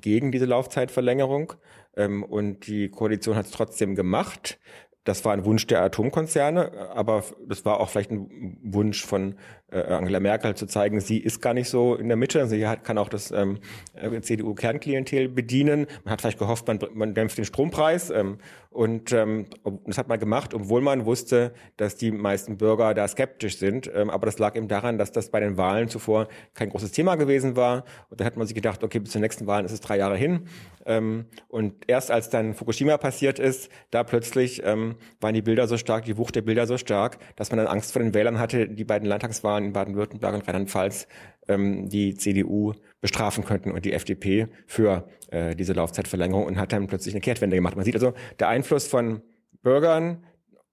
[0.00, 1.54] gegen diese Laufzeitverlängerung.
[1.96, 4.58] Ähm, und die Koalition hat es trotzdem gemacht.
[5.04, 9.34] Das war ein Wunsch der Atomkonzerne, aber das war auch vielleicht ein Wunsch von
[9.76, 12.46] Angela Merkel zu zeigen, sie ist gar nicht so in der Mitte.
[12.46, 13.58] Sie hat, kann auch das ähm,
[13.94, 15.86] äh, CDU-Kernklientel bedienen.
[16.04, 18.10] Man hat vielleicht gehofft, man, man dämpft den Strompreis.
[18.10, 18.38] Ähm,
[18.72, 19.46] und ähm,
[19.86, 23.90] das hat man gemacht, obwohl man wusste, dass die meisten Bürger da skeptisch sind.
[23.94, 27.16] Ähm, aber das lag eben daran, dass das bei den Wahlen zuvor kein großes Thema
[27.16, 27.84] gewesen war.
[28.08, 30.16] Und da hat man sich gedacht, okay, bis zur nächsten Wahlen ist es drei Jahre
[30.16, 30.46] hin.
[30.86, 35.76] Ähm, und erst als dann Fukushima passiert ist, da plötzlich ähm, waren die Bilder so
[35.76, 38.68] stark, die Wucht der Bilder so stark, dass man dann Angst vor den Wählern hatte,
[38.68, 41.06] die beiden Landtagswahlen in Baden-Württemberg und Rheinland-Pfalz
[41.48, 46.86] ähm, die CDU bestrafen könnten und die FDP für äh, diese Laufzeitverlängerung und hat dann
[46.86, 47.76] plötzlich eine Kehrtwende gemacht.
[47.76, 49.22] Man sieht also, der Einfluss von
[49.62, 50.24] Bürgern,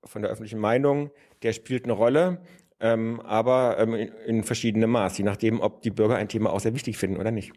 [0.04, 1.12] von der öffentlichen Meinung,
[1.44, 2.42] der spielt eine Rolle,
[2.80, 6.60] ähm, aber ähm, in, in verschiedenem Maß, je nachdem, ob die Bürger ein Thema auch
[6.60, 7.52] sehr wichtig finden oder nicht.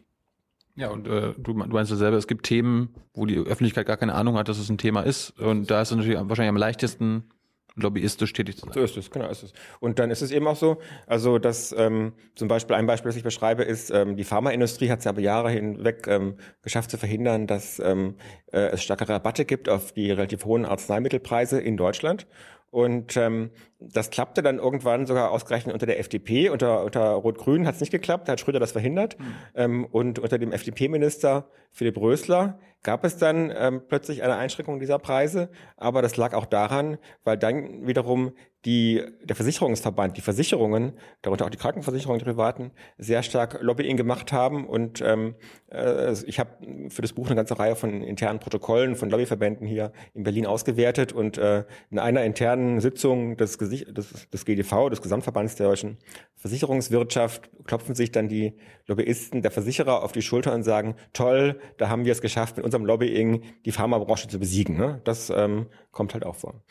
[0.75, 3.97] Ja, und äh, du, du meinst ja selber, es gibt Themen, wo die Öffentlichkeit gar
[3.97, 5.29] keine Ahnung hat, dass es ein Thema ist.
[5.39, 7.25] Und da ist es natürlich wahrscheinlich am leichtesten,
[7.75, 8.73] lobbyistisch tätig zu sein.
[8.73, 9.53] So ist es, genau ist es.
[9.79, 13.15] Und dann ist es eben auch so, also dass ähm, zum Beispiel ein Beispiel, das
[13.15, 16.97] ich beschreibe, ist, ähm, die Pharmaindustrie hat es ja aber Jahre hinweg ähm, geschafft zu
[16.97, 18.15] verhindern, dass ähm,
[18.51, 22.27] äh, es starke Rabatte gibt auf die relativ hohen Arzneimittelpreise in Deutschland.
[22.69, 23.51] Und ähm,
[23.91, 26.49] das klappte dann irgendwann sogar ausgerechnet unter der FDP.
[26.49, 29.19] Unter, unter Rot-Grün hat es nicht geklappt, da hat Schröder das verhindert.
[29.19, 29.25] Mhm.
[29.55, 34.99] Ähm, und unter dem FDP-Minister Philipp Rösler gab es dann ähm, plötzlich eine Einschränkung dieser
[34.99, 35.49] Preise.
[35.77, 38.33] Aber das lag auch daran, weil dann wiederum
[38.65, 44.31] die, der Versicherungsverband, die Versicherungen, darunter auch die Krankenversicherungen, die privaten, sehr stark Lobbying gemacht
[44.31, 44.67] haben.
[44.67, 45.35] Und ähm,
[45.69, 46.51] äh, ich habe
[46.89, 51.11] für das Buch eine ganze Reihe von internen Protokollen von Lobbyverbänden hier in Berlin ausgewertet.
[51.11, 55.97] Und äh, in einer internen Sitzung des, des, des GDV, des Gesamtverbands der deutschen
[56.35, 58.53] Versicherungswirtschaft, klopfen sich dann die
[58.87, 62.65] Lobbyisten der Versicherer auf die Schulter und sagen, toll, da haben wir es geschafft, mit
[62.65, 64.77] unserem Lobbying die Pharmabranche zu besiegen.
[64.77, 65.01] Ne?
[65.03, 66.61] Das ähm, kommt halt auch vor.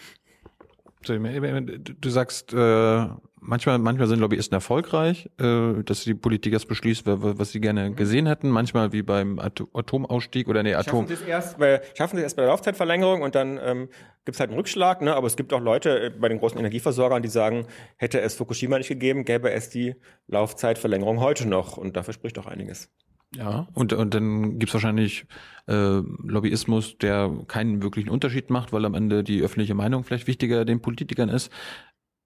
[1.05, 3.07] Du sagst, äh,
[3.43, 7.97] manchmal, manchmal sind Lobbyisten erfolgreich, äh, dass die Politik das beschließt, was sie gerne mhm.
[7.97, 8.49] gesehen hätten.
[8.49, 11.07] Manchmal wie beim Atomausstieg oder nee, Atom.
[11.07, 13.89] Schaffen sie es erst bei, schaffen sie erst bei der Laufzeitverlängerung und dann ähm,
[14.25, 15.03] gibt es halt einen Rückschlag.
[15.03, 15.15] Ne?
[15.15, 18.79] Aber es gibt auch Leute äh, bei den großen Energieversorgern, die sagen, hätte es Fukushima
[18.79, 19.97] nicht gegeben, gäbe es die
[20.29, 21.77] Laufzeitverlängerung heute noch.
[21.77, 22.91] Und dafür spricht auch einiges.
[23.35, 25.25] Ja, und, und dann gibt's wahrscheinlich
[25.67, 30.67] äh, Lobbyismus, der keinen wirklichen Unterschied macht, weil am Ende die öffentliche Meinung vielleicht wichtiger
[30.67, 31.51] den Politikern ist.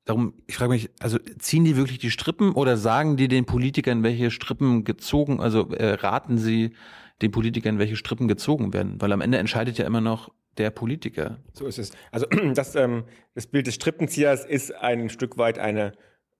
[0.07, 4.05] Darum, ich frage mich, also ziehen die wirklich die Strippen oder sagen die den Politikern,
[4.05, 6.75] welche Strippen gezogen, also äh, raten sie
[7.23, 9.01] den Politikern, welche Strippen gezogen werden?
[9.01, 11.39] Weil am Ende entscheidet ja immer noch der Politiker.
[11.53, 11.91] So ist es.
[12.13, 15.93] Also das, ähm, das Bild des Strippenziehers ist ein Stück weit eine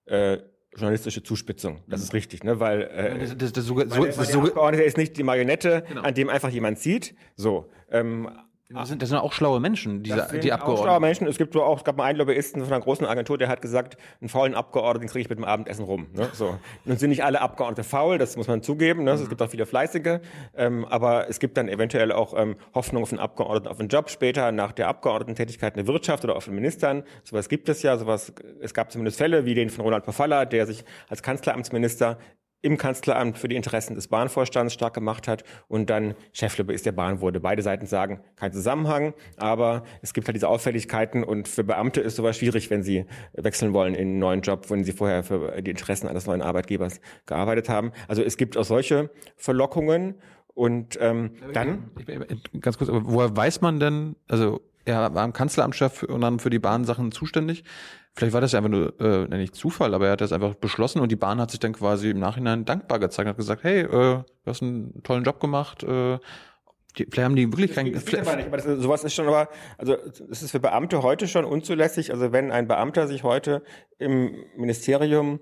[0.05, 0.37] äh,
[0.73, 1.81] journalistische Zuspitzung.
[1.87, 2.61] Das ist richtig, ne?
[2.61, 6.03] Weil, äh, das, das, das sogar, so, das so, Abgeordnete ist nicht die Marionette, genau.
[6.03, 7.15] an dem einfach jemand sieht.
[7.35, 7.69] So.
[7.89, 8.29] Ähm,
[8.69, 10.81] das sind, das sind auch schlaue Menschen, diese, das sind die Abgeordneten.
[10.81, 11.27] Auch schlaue Menschen.
[11.27, 13.61] Es gibt so auch, es gab mal einen Lobbyisten von einer großen Agentur, der hat
[13.61, 16.07] gesagt, einen faulen Abgeordneten kriege ich mit dem Abendessen rum.
[16.13, 16.27] Ne?
[16.33, 16.59] So.
[16.83, 19.05] Nun sind nicht alle Abgeordnete faul, das muss man zugeben.
[19.05, 19.13] Ne?
[19.13, 19.21] Mhm.
[19.21, 20.19] Es gibt auch viele fleißige,
[20.55, 24.09] ähm, aber es gibt dann eventuell auch ähm, Hoffnung auf einen Abgeordneten auf einen Job
[24.09, 27.03] später nach der Abgeordnetentätigkeit in der Wirtschaft oder auf den Ministern.
[27.23, 27.97] Sowas gibt es ja.
[27.97, 28.33] Sowas.
[28.59, 32.17] Es gab zumindest Fälle wie den von Ronald Pofalla, der sich als Kanzleramtsminister
[32.61, 37.21] im Kanzleramt für die Interessen des Bahnvorstands stark gemacht hat und dann Cheflobbyist der Bahn
[37.21, 37.39] wurde.
[37.39, 42.15] Beide Seiten sagen, kein Zusammenhang, aber es gibt halt diese Auffälligkeiten und für Beamte ist
[42.15, 45.71] sowas schwierig, wenn sie wechseln wollen in einen neuen Job, wenn sie vorher für die
[45.71, 47.91] Interessen eines neuen Arbeitgebers gearbeitet haben.
[48.07, 50.15] Also es gibt auch solche Verlockungen
[50.53, 51.91] und ähm, dann...
[52.59, 56.59] Ganz kurz, woher weiß man denn, also er war im Kanzleramtschef und dann für die
[56.59, 57.63] Bahnsachen zuständig.
[58.17, 61.01] Vielleicht war das ja einfach nur, äh, nicht Zufall, aber er hat das einfach beschlossen
[61.01, 63.81] und die Bahn hat sich dann quasi im Nachhinein dankbar gezeigt und hat gesagt, hey,
[63.81, 66.17] äh, du hast einen tollen Job gemacht, äh,
[66.97, 67.91] Vielleicht haben die wirklich kein.
[67.93, 69.95] Das geht aber das, sowas ist schon aber, also
[70.31, 72.11] es ist für Beamte heute schon unzulässig.
[72.11, 73.63] Also wenn ein Beamter sich heute
[73.99, 75.39] im Ministerium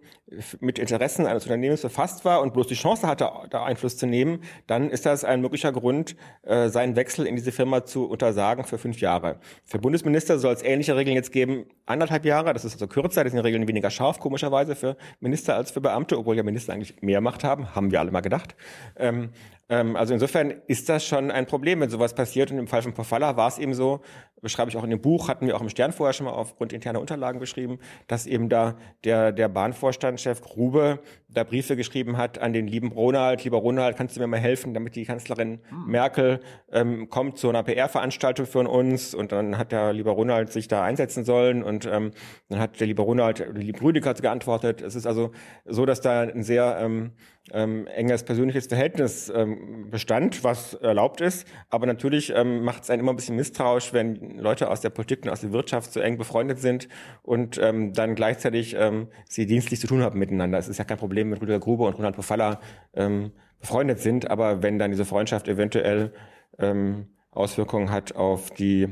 [0.60, 4.40] mit Interessen eines Unternehmens befasst war und bloß die Chance hatte, da Einfluss zu nehmen,
[4.68, 8.78] dann ist das ein möglicher Grund, äh, seinen Wechsel in diese Firma zu untersagen für
[8.78, 9.40] fünf Jahre.
[9.66, 12.54] Für Bundesminister soll es ähnliche Regeln jetzt geben, anderthalb Jahre.
[12.54, 16.18] Das ist also kürzer, das sind Regeln weniger scharf, komischerweise für Minister als für Beamte,
[16.18, 18.56] obwohl ja Minister eigentlich mehr Macht haben, haben wir alle mal gedacht.
[18.98, 19.32] Ähm,
[19.68, 22.52] also insofern ist das schon ein Problem, wenn sowas passiert.
[22.52, 24.02] Und im Fall von Pofalla war es eben so,
[24.46, 26.72] beschreibe ich auch in dem Buch, hatten wir auch im Stern vorher schon mal aufgrund
[26.72, 32.54] interner Unterlagen beschrieben, dass eben da der, der Bahnvorstandschef Grube da Briefe geschrieben hat an
[32.54, 35.88] den lieben Ronald, lieber Ronald, kannst du mir mal helfen, damit die Kanzlerin hm.
[35.88, 36.40] Merkel
[36.72, 40.84] ähm, kommt zu einer PR-Veranstaltung für uns und dann hat der lieber Ronald sich da
[40.84, 42.12] einsetzen sollen und ähm,
[42.48, 44.82] dann hat der lieber Ronald, der liebe Rüdiger geantwortet.
[44.82, 45.32] Es ist also
[45.66, 47.12] so, dass da ein sehr ähm,
[47.52, 51.48] ähm, enges persönliches Verhältnis ähm, bestand, was erlaubt ist.
[51.70, 55.24] Aber natürlich ähm, macht es einen immer ein bisschen misstrauisch, wenn Leute aus der Politik
[55.24, 56.88] und aus der Wirtschaft so eng befreundet sind
[57.24, 60.58] und ähm, dann gleichzeitig ähm, sie dienstlich zu tun haben miteinander.
[60.58, 62.60] Es ist ja kein Problem, wenn Rüdiger Grube und Ronald Pofalla
[62.94, 66.14] ähm, befreundet sind, aber wenn dann diese Freundschaft eventuell
[66.60, 68.90] ähm, Auswirkungen hat auf die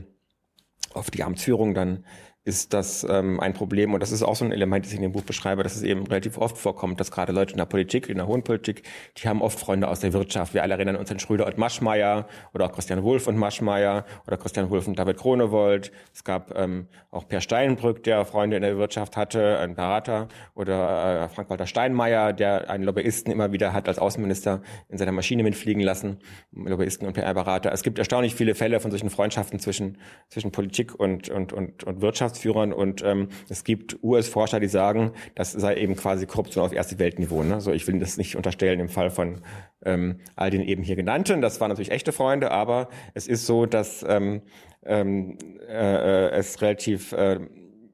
[0.94, 2.06] auf die Amtsführung, dann
[2.46, 3.94] ist das ähm, ein Problem.
[3.94, 5.84] Und das ist auch so ein Element, das ich in dem Buch beschreibe, dass es
[5.84, 8.84] eben relativ oft vorkommt, dass gerade Leute in der Politik, in der hohen Politik,
[9.18, 10.54] die haben oft Freunde aus der Wirtschaft.
[10.54, 14.38] Wir alle erinnern uns an Schröder und Maschmeyer oder auch Christian Wulff und Maschmeyer oder
[14.38, 15.94] Christian Wulff und David Kronewold.
[16.14, 21.24] Es gab ähm, auch Per Steinbrück, der Freunde in der Wirtschaft hatte, ein Berater oder
[21.24, 25.82] äh, Frank-Walter Steinmeier, der einen Lobbyisten immer wieder hat als Außenminister in seiner Maschine mitfliegen
[25.82, 26.20] lassen,
[26.52, 27.72] Lobbyisten und PR-Berater.
[27.72, 32.02] Es gibt erstaunlich viele Fälle von solchen Freundschaften zwischen, zwischen Politik und, und, und, und
[32.02, 32.33] Wirtschaft.
[32.34, 37.00] Wirtschaftsführern und ähm, es gibt US-Forscher, die sagen, das sei eben quasi Korruption auf erste
[37.00, 37.44] Weltniveau.
[37.44, 37.62] Ne?
[37.62, 39.42] So, ich will das nicht unterstellen im Fall von
[39.86, 41.42] ähm, all den eben hier genannten.
[41.42, 44.42] Das waren natürlich echte Freunde, aber es ist so, dass ähm,
[44.86, 47.40] ähm, äh, es relativ äh,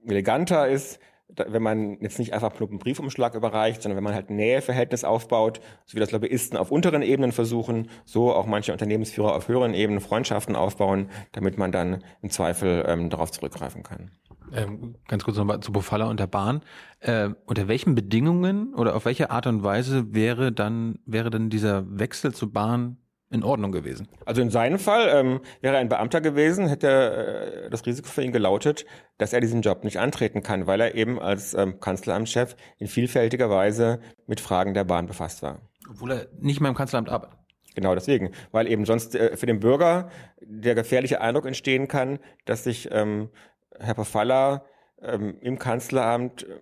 [0.08, 1.00] eleganter ist,
[1.48, 5.04] wenn man jetzt nicht einfach nur einen Briefumschlag überreicht, sondern wenn man halt ein Näheverhältnis
[5.04, 9.74] aufbaut, so wie das Lobbyisten auf unteren Ebenen versuchen, so auch manche Unternehmensführer auf höheren
[9.74, 14.12] Ebenen Freundschaften aufbauen, damit man dann im Zweifel ähm, darauf zurückgreifen kann.
[14.54, 16.62] Ähm, ganz kurz nochmal zu Bofalla und der Bahn.
[17.00, 21.86] Äh, unter welchen Bedingungen oder auf welche Art und Weise wäre dann, wäre dann dieser
[21.88, 22.98] Wechsel zur Bahn
[23.32, 24.08] in Ordnung gewesen?
[24.26, 28.24] Also in seinem Fall ähm, wäre er ein Beamter gewesen, hätte äh, das Risiko für
[28.24, 28.86] ihn gelautet,
[29.18, 33.50] dass er diesen Job nicht antreten kann, weil er eben als ähm, Kanzleramtschef in vielfältiger
[33.50, 35.62] Weise mit Fragen der Bahn befasst war.
[35.90, 37.38] Obwohl er nicht mehr im Kanzleramt arbeitet.
[37.76, 40.10] Genau deswegen, weil eben sonst äh, für den Bürger
[40.42, 43.30] der gefährliche Eindruck entstehen kann, dass sich ähm,
[43.78, 44.64] Herr Pofalla
[45.02, 46.60] ähm, im Kanzleramt äh,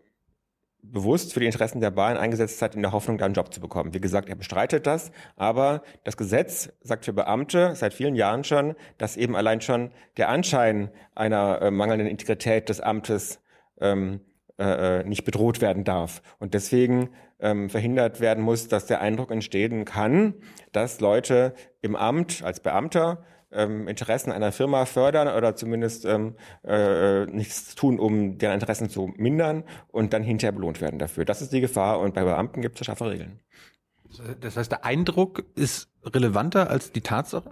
[0.82, 3.60] bewusst für die Interessen der Bahn eingesetzt hat, in der Hoffnung, da einen Job zu
[3.60, 3.94] bekommen.
[3.94, 8.76] Wie gesagt, er bestreitet das, aber das Gesetz sagt für Beamte seit vielen Jahren schon,
[8.98, 13.42] dass eben allein schon der Anschein einer äh, mangelnden Integrität des Amtes
[13.80, 14.22] ähm,
[14.58, 16.22] äh, äh nicht bedroht werden darf.
[16.40, 20.36] Und deswegen ähm, verhindert werden muss, dass der Eindruck entstehen kann,
[20.72, 23.24] dass Leute im Amt als Beamter
[23.58, 29.14] ähm, Interessen einer Firma fördern oder zumindest ähm, äh, nichts tun, um deren Interessen zu
[29.18, 31.26] mindern und dann hinterher belohnt werden dafür.
[31.26, 33.40] Das ist die Gefahr und bei Beamten gibt es scharfe Regeln.
[34.40, 37.52] Das heißt, der Eindruck ist relevanter als die Tatsache?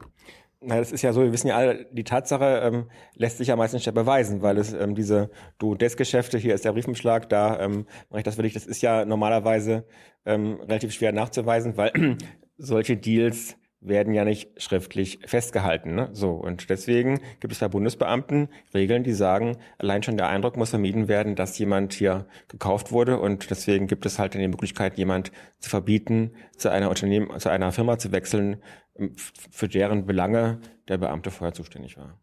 [0.62, 3.56] Na, das ist ja so, wir wissen ja alle, die Tatsache ähm, lässt sich ja
[3.56, 8.20] meistens nicht beweisen, weil es ähm, diese Du-Des-Geschäfte, hier ist der Briefumschlag, da ähm, mache
[8.20, 9.86] ich das wirklich, das ist ja normalerweise
[10.26, 12.18] ähm, relativ schwer nachzuweisen, weil
[12.58, 15.96] solche Deals werden ja nicht schriftlich festgehalten.
[15.96, 16.10] Ne?
[16.14, 20.72] So und deswegen gibt es bei Bundesbeamten Regeln, die sagen, allein schon der Eindruck muss
[20.72, 25.32] vermieden werden, dass jemand hier gekauft wurde und deswegen gibt es halt die Möglichkeit, jemand
[25.60, 28.62] zu verbieten, zu einer Unternehmen, zu einer Firma zu wechseln,
[28.98, 32.20] ähm, für deren Belange der Beamte vorher zuständig war.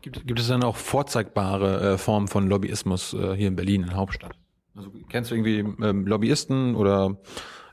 [0.00, 3.88] Gibt, gibt es dann auch vorzeigbare äh, Formen von Lobbyismus äh, hier in Berlin, in
[3.88, 4.36] der Hauptstadt?
[4.74, 7.20] Also kennst du irgendwie ähm, Lobbyisten oder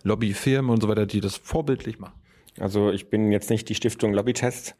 [0.04, 2.21] Lobbyfirmen und so weiter, die das vorbildlich machen?
[2.60, 4.76] Also ich bin jetzt nicht die Stiftung Lobbytest.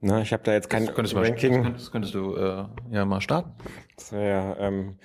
[0.00, 1.62] Ne, ich habe da jetzt kein das Ranking.
[1.62, 3.52] Mal, das könntest, du äh, ja mal starten.
[3.96, 4.98] Das ja, ähm,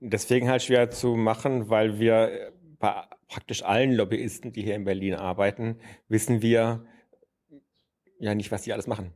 [0.00, 5.14] deswegen halt schwer zu machen, weil wir bei praktisch allen Lobbyisten, die hier in Berlin
[5.14, 5.78] arbeiten,
[6.08, 6.86] wissen wir
[8.18, 9.12] ja nicht, was die alles machen.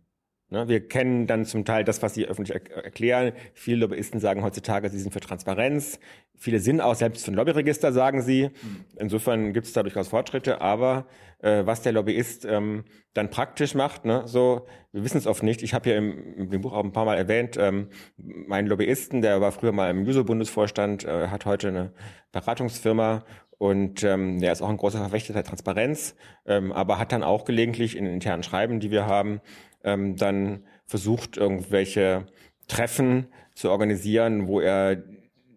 [0.53, 0.69] Ne?
[0.69, 3.33] Wir kennen dann zum Teil das, was sie öffentlich erklären.
[3.55, 5.99] Viele Lobbyisten sagen heutzutage, sie sind für Transparenz.
[6.37, 8.51] Viele sind auch selbst für ein Lobbyregister, sagen sie.
[8.97, 10.61] Insofern gibt es da durchaus Fortschritte.
[10.61, 11.07] Aber
[11.39, 12.85] äh, was der Lobbyist ähm,
[13.15, 15.63] dann praktisch macht, ne, so, wir wissen es oft nicht.
[15.63, 17.89] Ich habe ja im, im, Buch auch ein paar Mal erwähnt, ähm,
[18.19, 21.93] meinen Lobbyisten, der war früher mal im Juso-Bundesvorstand, äh, hat heute eine
[22.31, 23.25] Beratungsfirma
[23.59, 27.45] und ähm, der ist auch ein großer Verfechter der Transparenz, ähm, aber hat dann auch
[27.45, 29.41] gelegentlich in internen Schreiben, die wir haben,
[29.85, 32.27] ähm, dann versucht, irgendwelche
[32.69, 35.03] Treffen zu organisieren, wo er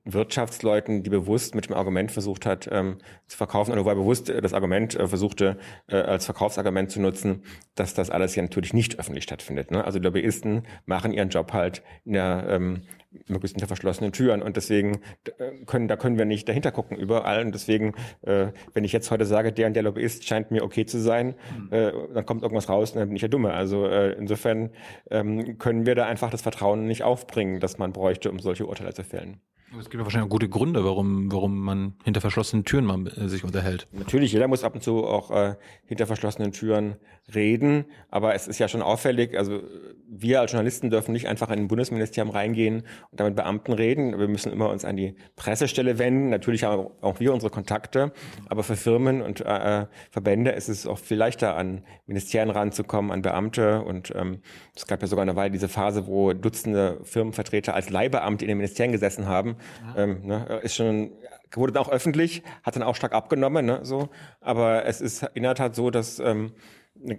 [0.06, 4.30] Wirtschaftsleuten, die bewusst mit dem Argument versucht hat ähm, zu verkaufen oder wo er bewusst
[4.30, 9.00] das Argument äh, versuchte äh, als Verkaufsargument zu nutzen, dass das alles ja natürlich nicht
[9.00, 9.72] öffentlich stattfindet.
[9.72, 9.84] Ne?
[9.84, 12.84] Also Lobbyisten machen ihren Job halt in der ähm,
[13.28, 15.00] möglichst hinter verschlossenen Türen und deswegen
[15.38, 19.10] äh, können da können wir nicht dahinter gucken überall und deswegen äh, wenn ich jetzt
[19.12, 21.72] heute sage der und der Lobbyist scheint mir okay zu sein mhm.
[21.72, 24.72] äh, dann kommt irgendwas raus und dann bin ich ja dumme also äh, insofern
[25.10, 28.94] ähm, können wir da einfach das Vertrauen nicht aufbringen das man bräuchte um solche Urteile
[28.94, 29.39] zu fällen
[29.80, 33.28] es gibt ja wahrscheinlich auch gute Gründe, warum, warum man hinter verschlossenen Türen mal äh,
[33.28, 33.88] sich unterhält.
[33.91, 36.95] Natürlich, jeder muss ab und zu auch äh, hinter verschlossenen Türen
[37.34, 39.62] reden, aber es ist ja schon auffällig, also
[40.08, 44.17] wir als Journalisten dürfen nicht einfach in ein Bundesministerium reingehen und damit Beamten reden.
[44.17, 46.30] Wir müssen immer uns an die Pressestelle wenden.
[46.30, 48.13] Natürlich haben auch wir unsere Kontakte,
[48.47, 53.12] aber für Firmen und äh, äh, Verbände ist es auch viel leichter, an Ministerien ranzukommen,
[53.12, 53.82] an Beamte.
[53.82, 54.41] Und ähm,
[54.75, 58.58] es gab ja sogar eine Weile diese Phase, wo Dutzende Firmenvertreter als Leihbeamte in den
[58.58, 59.55] Ministerien gesessen haben.
[59.96, 60.04] Ja.
[60.04, 61.12] Ähm, ne, ist schon
[61.54, 64.10] wurde dann auch öffentlich, hat dann auch stark abgenommen, ne, so.
[64.41, 66.52] Aber es ist in der Tat so, dass ähm,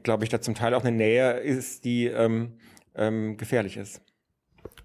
[0.02, 2.58] glaube ich, da zum Teil auch eine Nähe ist, die ähm,
[2.94, 4.00] ähm, gefährlich ist.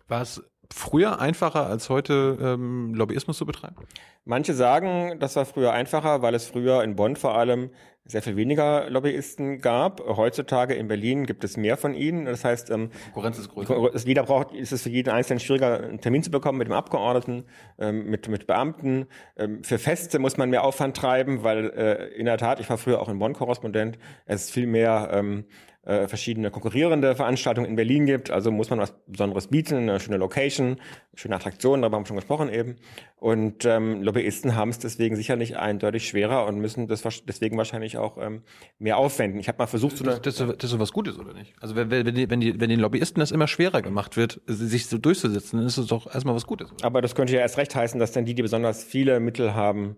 [0.07, 3.75] War es früher einfacher als heute ähm, Lobbyismus zu betreiben?
[4.23, 7.71] Manche sagen, das war früher einfacher, weil es früher in Bonn vor allem
[8.05, 10.01] sehr viel weniger Lobbyisten gab.
[10.05, 12.25] Heutzutage in Berlin gibt es mehr von ihnen.
[12.25, 13.95] Das heißt, ähm, Konkurrenz ist größer.
[14.05, 17.45] Jeder braucht, ist es für jeden Einzelnen schwieriger, einen Termin zu bekommen mit dem Abgeordneten,
[17.79, 19.07] ähm, mit, mit Beamten.
[19.37, 22.77] Ähm, für Feste muss man mehr Aufwand treiben, weil äh, in der Tat, ich war
[22.77, 25.45] früher auch in Bonn Korrespondent, es ist viel mehr ähm,
[25.83, 28.29] äh, verschiedene konkurrierende Veranstaltungen in Berlin gibt.
[28.29, 30.77] Also muss man was Besonderes bieten, eine schöne Location,
[31.15, 32.75] schöne Attraktionen, darüber haben wir schon gesprochen eben.
[33.17, 38.17] Und ähm, Lobbyisten haben es deswegen sicherlich eindeutig schwerer und müssen das deswegen wahrscheinlich auch
[38.19, 38.43] ähm,
[38.77, 39.39] mehr aufwenden.
[39.39, 41.53] Ich habe mal versucht, so das, das, das ist so was Gutes oder nicht?
[41.59, 44.85] Also wenn, wenn, die, wenn, die, wenn den Lobbyisten das immer schwerer gemacht wird, sich
[44.85, 46.71] so durchzusetzen, dann ist es doch erstmal was Gutes.
[46.71, 46.85] Oder?
[46.85, 49.97] Aber das könnte ja erst recht heißen, dass dann die, die besonders viele Mittel haben,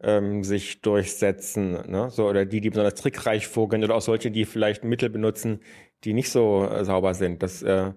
[0.00, 2.10] ähm, sich durchsetzen, ne?
[2.10, 5.60] so oder die, die besonders trickreich vorgehen oder auch solche, die vielleicht Mittel benutzen,
[6.04, 7.42] die nicht so äh, sauber sind.
[7.42, 7.92] Das, äh?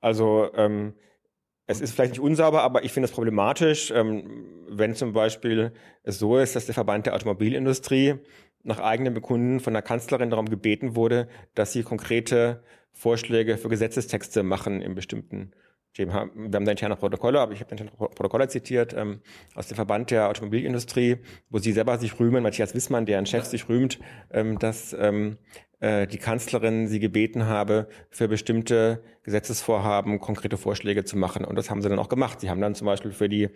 [0.00, 0.94] Also ähm,
[1.66, 5.72] es ist vielleicht nicht unsauber, aber ich finde es problematisch, ähm, wenn zum Beispiel
[6.02, 8.16] es so ist, dass der Verband der Automobilindustrie
[8.64, 14.42] nach eigenem Bekunden von der Kanzlerin darum gebeten wurde, dass sie konkrete Vorschläge für Gesetzestexte
[14.42, 15.52] machen in bestimmten
[15.94, 19.20] wir haben da interne Protokolle, aber ich habe interne Protokolle zitiert ähm,
[19.54, 21.18] aus dem Verband der Automobilindustrie,
[21.50, 23.98] wo sie selber sich rühmen, Matthias Wissmann, deren Chef sich rühmt,
[24.30, 25.38] ähm, dass ähm,
[25.82, 31.44] äh, die Kanzlerin sie gebeten habe, für bestimmte Gesetzesvorhaben konkrete Vorschläge zu machen.
[31.44, 32.40] Und das haben sie dann auch gemacht.
[32.40, 33.48] Sie haben dann zum Beispiel für die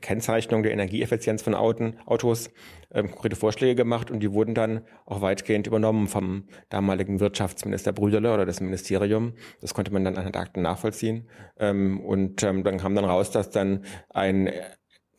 [0.00, 2.50] Kennzeichnung der Energieeffizienz von Autos, Autos
[2.92, 8.32] ähm, konkrete Vorschläge gemacht und die wurden dann auch weitgehend übernommen vom damaligen Wirtschaftsminister Brüderle
[8.32, 9.34] oder das Ministerium.
[9.60, 11.28] Das konnte man dann an den Akten nachvollziehen.
[11.58, 14.52] Ähm, und ähm, dann kam dann raus, dass dann ein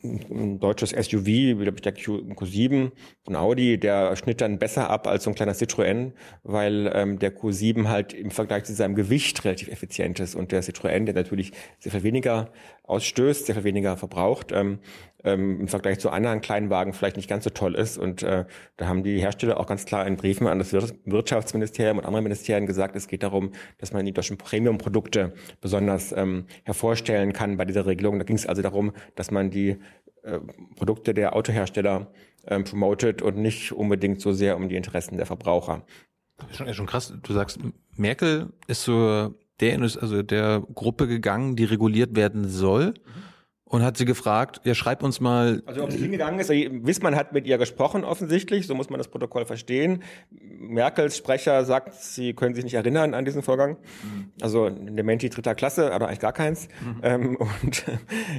[0.02, 2.92] ein deutsches SUV, wie ich der Q, Q7
[3.24, 6.12] von Audi, der schnitt dann besser ab als so ein kleiner Citroën,
[6.44, 10.62] weil ähm, der Q7 halt im Vergleich zu seinem Gewicht relativ effizient ist und der
[10.62, 12.52] Citroën, der natürlich sehr viel weniger
[12.88, 14.78] ausstößt, sehr viel weniger verbraucht, ähm,
[15.24, 17.98] ähm, im Vergleich zu anderen kleinen Wagen vielleicht nicht ganz so toll ist.
[17.98, 18.44] Und äh,
[18.76, 22.66] da haben die Hersteller auch ganz klar in Briefen an das Wirtschaftsministerium und andere Ministerien
[22.66, 27.86] gesagt, es geht darum, dass man die deutschen Premium-Produkte besonders ähm, hervorstellen kann bei dieser
[27.86, 28.18] Regelung.
[28.18, 29.76] Da ging es also darum, dass man die
[30.22, 30.38] äh,
[30.76, 32.10] Produkte der Autohersteller
[32.46, 35.84] ähm, promotet und nicht unbedingt so sehr um die Interessen der Verbraucher.
[36.52, 37.12] Schon, schon krass.
[37.22, 37.58] Du sagst,
[37.96, 42.90] Merkel ist so der, also der Gruppe gegangen, die reguliert werden soll.
[42.90, 43.27] Mhm
[43.68, 45.62] und hat sie gefragt, ja, schreib uns mal.
[45.66, 49.08] Also ob sie hingegangen ist, Wissmann hat mit ihr gesprochen offensichtlich, so muss man das
[49.08, 50.02] Protokoll verstehen.
[50.58, 53.76] Merkels Sprecher sagt, sie können sich nicht erinnern an diesen Vorgang.
[54.02, 54.32] Mhm.
[54.40, 56.68] Also Dementi dritter Klasse, aber eigentlich gar keins.
[56.80, 57.00] Mhm.
[57.02, 57.84] Ähm, und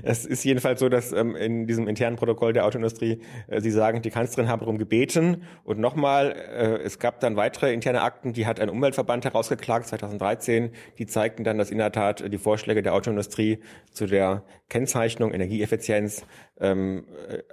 [0.03, 4.01] es ist jedenfalls so, dass ähm, in diesem internen Protokoll der Autoindustrie äh, sie sagen,
[4.01, 5.43] die Kanzlerin habe darum gebeten.
[5.63, 10.71] Und nochmal, äh, es gab dann weitere interne Akten, die hat ein Umweltverband herausgeklagt 2013,
[10.97, 13.59] die zeigten dann, dass in der Tat die Vorschläge der Autoindustrie
[13.91, 16.25] zu der Kennzeichnung, Energieeffizienz
[16.59, 17.43] ähm, äh,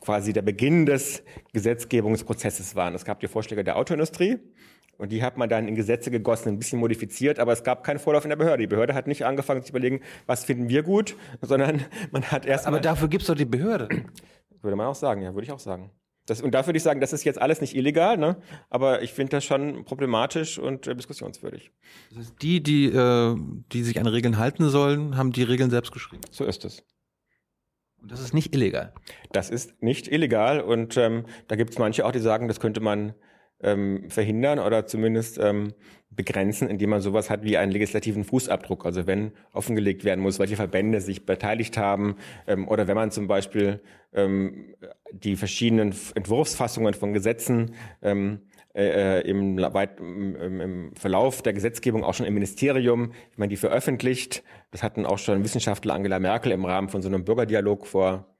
[0.00, 2.94] quasi der Beginn des Gesetzgebungsprozesses waren.
[2.94, 4.38] Es gab die Vorschläge der Autoindustrie,
[4.98, 7.98] Und die hat man dann in Gesetze gegossen, ein bisschen modifiziert, aber es gab keinen
[7.98, 8.62] Vorlauf in der Behörde.
[8.62, 12.66] Die Behörde hat nicht angefangen zu überlegen, was finden wir gut, sondern man hat erst.
[12.66, 13.88] Aber dafür gibt's doch die Behörde.
[14.60, 15.90] Würde man auch sagen, ja, würde ich auch sagen.
[16.26, 18.36] Das, und da würde ich sagen, das ist jetzt alles nicht illegal, ne?
[18.70, 21.72] aber ich finde das schon problematisch und äh, diskussionswürdig.
[22.10, 23.36] Das heißt, die, die, äh,
[23.72, 26.22] die sich an Regeln halten sollen, haben die Regeln selbst geschrieben.
[26.30, 26.84] So ist es.
[28.00, 28.92] Und das ist nicht illegal.
[29.32, 32.80] Das ist nicht illegal und ähm, da gibt es manche auch, die sagen, das könnte
[32.80, 33.14] man
[33.62, 35.72] ähm, verhindern oder zumindest ähm,
[36.10, 38.84] begrenzen, indem man sowas hat wie einen legislativen Fußabdruck.
[38.84, 43.26] Also wenn offengelegt werden muss, welche Verbände sich beteiligt haben ähm, oder wenn man zum
[43.26, 43.80] Beispiel
[44.12, 44.74] ähm,
[45.12, 48.40] die verschiedenen Entwurfsfassungen von Gesetzen ähm,
[48.74, 53.56] äh, im, weit, im, im Verlauf der Gesetzgebung auch schon im Ministerium, wenn man die
[53.56, 54.42] veröffentlicht.
[54.70, 58.31] Das hatten auch schon Wissenschaftler Angela Merkel im Rahmen von so einem Bürgerdialog vor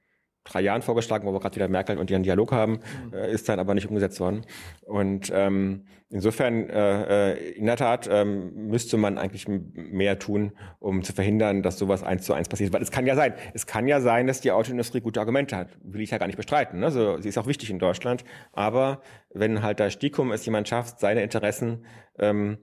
[0.43, 3.13] drei Jahren vorgeschlagen, wo wir gerade wieder Merkel und ihren Dialog haben, mhm.
[3.13, 4.45] äh, ist dann aber nicht umgesetzt worden.
[4.85, 11.03] Und ähm, insofern, äh, äh, in der Tat, ähm, müsste man eigentlich mehr tun, um
[11.03, 12.73] zu verhindern, dass sowas eins zu eins passiert.
[12.73, 15.69] Weil es kann ja sein, es kann ja sein, dass die Autoindustrie gute Argumente hat.
[15.83, 16.79] Will ich ja gar nicht bestreiten.
[16.79, 16.87] Ne?
[16.87, 18.23] Also, sie ist auch wichtig in Deutschland.
[18.51, 19.01] Aber
[19.33, 21.85] wenn halt da Stikum es jemand schafft, seine Interessen
[22.19, 22.57] ähm,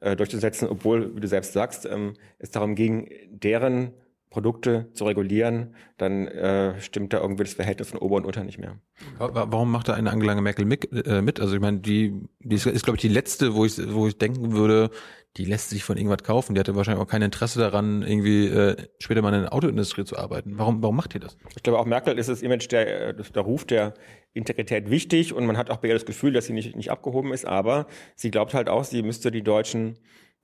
[0.00, 3.92] äh, durchzusetzen, obwohl, wie du selbst sagst, ähm, es darum ging, deren
[4.30, 8.58] Produkte zu regulieren, dann äh, stimmt da irgendwie das Verhältnis von Ober und Unter nicht
[8.58, 8.78] mehr.
[9.18, 10.90] Warum macht da eine Angela Merkel mit?
[11.06, 11.40] Äh, mit?
[11.40, 14.18] Also ich meine, die, die ist, ist glaube ich die letzte, wo ich, wo ich
[14.18, 14.90] denken würde,
[15.36, 16.54] die lässt sich von irgendwas kaufen.
[16.54, 20.16] Die hatte wahrscheinlich auch kein Interesse daran, irgendwie äh, später mal in der Autoindustrie zu
[20.16, 20.58] arbeiten.
[20.58, 21.36] Warum, warum macht die das?
[21.54, 23.94] Ich glaube, auch Merkel ist das Image, der, der Ruf der
[24.32, 27.32] Integrität wichtig und man hat auch bei ihr das Gefühl, dass sie nicht, nicht abgehoben
[27.32, 29.98] ist, aber sie glaubt halt auch, sie müsste die deutschen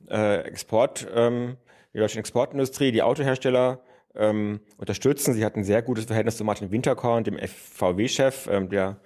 [0.09, 1.57] äh, Export ähm,
[1.95, 3.81] die deutsche Exportindustrie, die Autohersteller
[4.15, 5.35] ähm, unterstützen.
[5.35, 8.99] Sie hatten ein sehr gutes Verhältnis zu Martin Winterkorn, dem FVW-Chef, ähm, der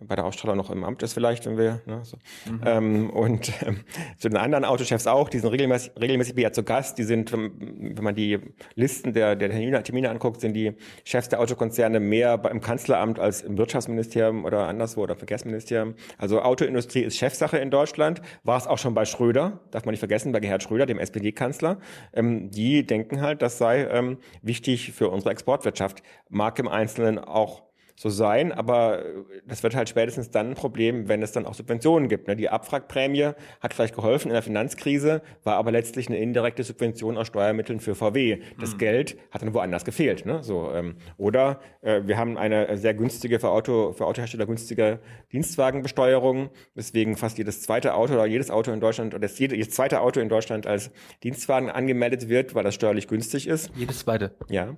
[0.00, 2.16] bei der Ausstrahlung noch im Amt ist vielleicht, wenn wir, ne, so.
[2.50, 2.60] Mhm.
[2.64, 3.80] Ähm, und ähm,
[4.18, 8.02] zu den anderen Autochefs auch, die sind regelmäßig, regelmäßig wieder zu Gast, die sind, wenn
[8.02, 8.40] man die
[8.74, 10.72] Listen der, der Termine, Termine anguckt, sind die
[11.04, 15.94] Chefs der Autokonzerne mehr im Kanzleramt als im Wirtschaftsministerium oder anderswo oder Verkehrsministerium.
[16.18, 20.00] Also Autoindustrie ist Chefsache in Deutschland, war es auch schon bei Schröder, darf man nicht
[20.00, 21.78] vergessen, bei Gerhard Schröder, dem SPD-Kanzler.
[22.12, 27.62] Ähm, die denken halt, das sei ähm, wichtig für unsere Exportwirtschaft, mag im Einzelnen auch
[27.96, 29.04] so sein, aber
[29.46, 32.26] das wird halt spätestens dann ein Problem, wenn es dann auch Subventionen gibt.
[32.26, 32.34] Ne?
[32.34, 33.30] Die Abwrackprämie
[33.60, 37.94] hat vielleicht geholfen in der Finanzkrise, war aber letztlich eine indirekte Subvention aus Steuermitteln für
[37.94, 38.40] VW.
[38.58, 38.78] Das mhm.
[38.78, 40.26] Geld hat dann woanders gefehlt.
[40.26, 40.42] Ne?
[40.42, 44.98] So, ähm, oder äh, wir haben eine sehr günstige für, Auto, für Autohersteller günstige
[45.32, 50.18] Dienstwagenbesteuerung, weswegen fast jedes zweite Auto oder jedes Auto in Deutschland oder jedes zweite Auto
[50.18, 50.90] in Deutschland als
[51.22, 53.70] Dienstwagen angemeldet wird, weil das steuerlich günstig ist.
[53.76, 54.34] Jedes zweite.
[54.48, 54.76] Ja.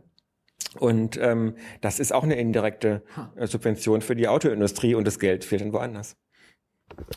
[0.81, 3.03] Und ähm, das ist auch eine indirekte
[3.37, 6.17] äh, Subvention für die Autoindustrie und das Geld fehlt dann woanders.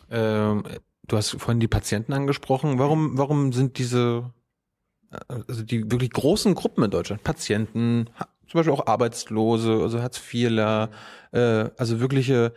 [0.10, 0.64] Ähm,
[1.07, 2.80] du hast vorhin die Patienten angesprochen.
[2.80, 4.34] Warum, warum sind diese,
[5.12, 8.10] äh, also die wirklich großen Gruppen in Deutschland, Patienten,
[8.47, 10.89] zum Beispiel auch Arbeitslose, also Hartz-IVler,
[11.32, 12.53] äh, also wirkliche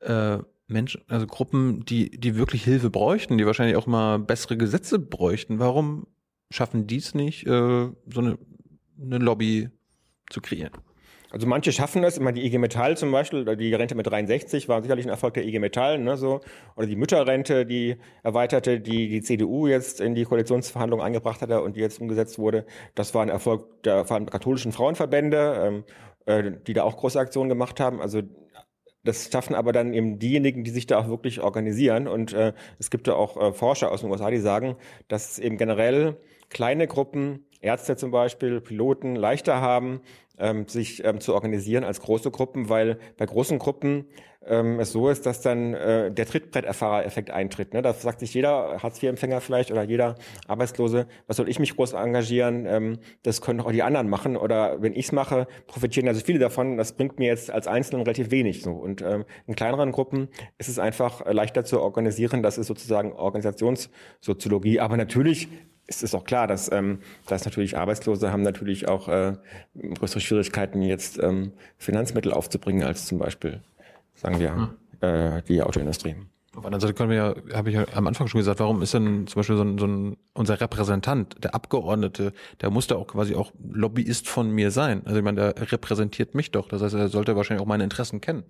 [0.00, 0.38] äh,
[0.68, 5.60] Menschen, also Gruppen, die, die wirklich Hilfe bräuchten, die wahrscheinlich auch mal bessere Gesetze bräuchten.
[5.60, 6.08] Warum
[6.50, 8.38] schaffen die es nicht, äh, so eine,
[9.00, 9.70] eine Lobby
[10.30, 10.72] zu kreieren.
[11.30, 14.80] Also manche schaffen das, immer die IG Metall zum Beispiel, die Rente mit 63 war
[14.82, 16.40] sicherlich ein Erfolg der IG Metall, ne, so.
[16.76, 21.76] Oder die Mütterrente, die erweiterte, die die CDU jetzt in die Koalitionsverhandlungen eingebracht hatte und
[21.76, 22.64] die jetzt umgesetzt wurde.
[22.94, 25.84] Das war ein Erfolg der katholischen Frauenverbände, ähm,
[26.26, 28.00] äh, die da auch große Aktionen gemacht haben.
[28.00, 28.22] Also
[29.02, 32.08] das schaffen aber dann eben diejenigen, die sich da auch wirklich organisieren.
[32.08, 34.76] Und äh, es gibt da auch äh, Forscher aus den USA, die sagen,
[35.08, 36.16] dass eben generell
[36.50, 40.00] kleine Gruppen Ärzte zum Beispiel, Piloten leichter haben,
[40.38, 44.06] ähm, sich ähm, zu organisieren als große Gruppen, weil bei großen Gruppen
[44.46, 47.74] ähm, es so ist, dass dann äh, der Trittbretterfahrer-Effekt eintritt.
[47.74, 47.82] Ne?
[47.82, 50.14] Da sagt sich jeder Hartz-IV-Empfänger vielleicht oder jeder
[50.46, 52.66] Arbeitslose, was soll ich mich groß engagieren?
[52.66, 54.36] Ähm, das können auch die anderen machen.
[54.36, 56.76] Oder wenn ich es mache, profitieren also viele davon.
[56.76, 58.62] Das bringt mir jetzt als Einzelnen relativ wenig.
[58.62, 58.72] So.
[58.72, 62.42] Und ähm, in kleineren Gruppen ist es einfach leichter zu organisieren.
[62.42, 64.80] Das ist sozusagen Organisationssoziologie.
[64.80, 65.48] Aber natürlich
[65.86, 69.36] ist es auch klar, dass, ähm, dass natürlich Arbeitslose haben natürlich auch äh,
[69.74, 73.60] größere Schwierigkeiten, jetzt ähm, Finanzmittel aufzubringen als zum Beispiel,
[74.14, 74.70] sagen wir, hm.
[75.00, 76.16] äh, die Autoindustrie.
[76.56, 78.80] Auf der anderen Seite können wir ja, habe ich ja am Anfang schon gesagt, warum
[78.80, 82.32] ist denn zum Beispiel so ein, so ein unser Repräsentant, der Abgeordnete,
[82.62, 85.02] der muss da auch quasi auch Lobbyist von mir sein.
[85.04, 86.66] Also ich meine, der repräsentiert mich doch.
[86.68, 88.44] Das heißt, er sollte wahrscheinlich auch meine Interessen kennen.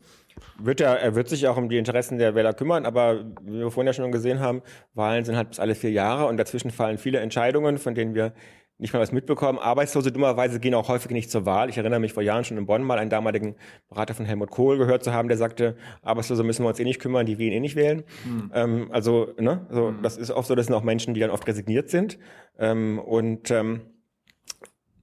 [0.59, 3.71] Wird er, er wird sich auch um die Interessen der Wähler kümmern, aber wie wir
[3.73, 4.63] vorhin ja schon gesehen haben,
[4.95, 8.35] Wahlen sind halt bis alle vier Jahre und dazwischen fallen viele Entscheidungen, von denen wir
[8.79, 9.59] nicht mal was mitbekommen.
[9.59, 11.71] Arbeitslose dummerweise gehen auch häufig nicht zur Wahl.
[11.71, 13.57] Ich erinnere mich vor Jahren schon in Bonn mal einen damaligen
[13.89, 17.01] Berater von Helmut Kohl gehört zu haben, der sagte, Arbeitslose müssen wir uns eh nicht
[17.01, 18.05] kümmern, die wählen eh nicht wählen.
[18.25, 18.51] Mhm.
[18.55, 20.03] Ähm, also, ne, so, mhm.
[20.03, 22.19] das ist oft so, das sind auch Menschen, die dann oft resigniert sind.
[22.59, 23.81] Ähm, und ähm,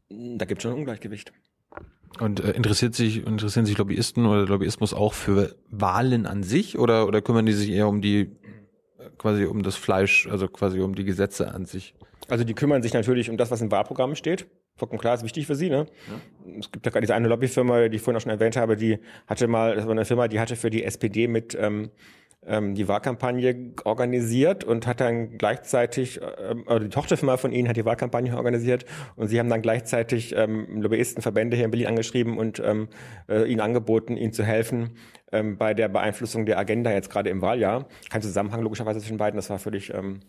[0.09, 1.33] da gibt es schon ein Ungleichgewicht.
[2.19, 7.07] Und äh, interessiert sich, interessieren sich Lobbyisten oder Lobbyismus auch für Wahlen an sich oder,
[7.07, 8.19] oder kümmern die sich eher um die,
[8.99, 11.95] äh, quasi um das Fleisch, also quasi um die Gesetze an sich?
[12.33, 14.47] Also die kümmern sich natürlich um das, was im Wahlprogramm steht.
[14.75, 15.69] Vollkommen klar, ist wichtig für sie.
[15.69, 15.85] Ne?
[16.07, 16.55] Ja.
[16.59, 18.97] Es gibt ja gerade diese eine Lobbyfirma, die ich vorhin auch schon erwähnt habe, die
[19.27, 21.91] hatte mal, das war eine Firma, die hatte für die SPD mit ähm,
[22.47, 27.77] ähm, die Wahlkampagne organisiert und hat dann gleichzeitig, ähm, oder die Tochterfirma von ihnen hat
[27.77, 32.59] die Wahlkampagne organisiert und sie haben dann gleichzeitig ähm, Lobbyistenverbände hier in Berlin angeschrieben und
[32.65, 32.87] ähm,
[33.29, 34.97] äh, ihnen angeboten, ihnen zu helfen
[35.31, 37.87] ähm, bei der Beeinflussung der Agenda jetzt gerade im Wahljahr.
[38.09, 40.21] Kein Zusammenhang logischerweise zwischen beiden, das war völlig ähm,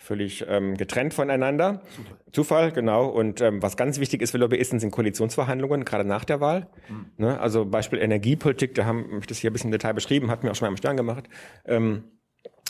[0.00, 1.82] völlig ähm, getrennt voneinander.
[1.94, 3.06] Zufall, Zufall genau.
[3.06, 6.68] Und ähm, was ganz wichtig ist für Lobbyisten sind Koalitionsverhandlungen, gerade nach der Wahl.
[6.88, 7.06] Mhm.
[7.18, 7.38] Ne?
[7.38, 10.50] Also Beispiel Energiepolitik, da haben ich das hier ein bisschen im Detail beschrieben, hat mir
[10.50, 11.28] auch schon mal am Stern gemacht.
[11.66, 12.04] Ähm,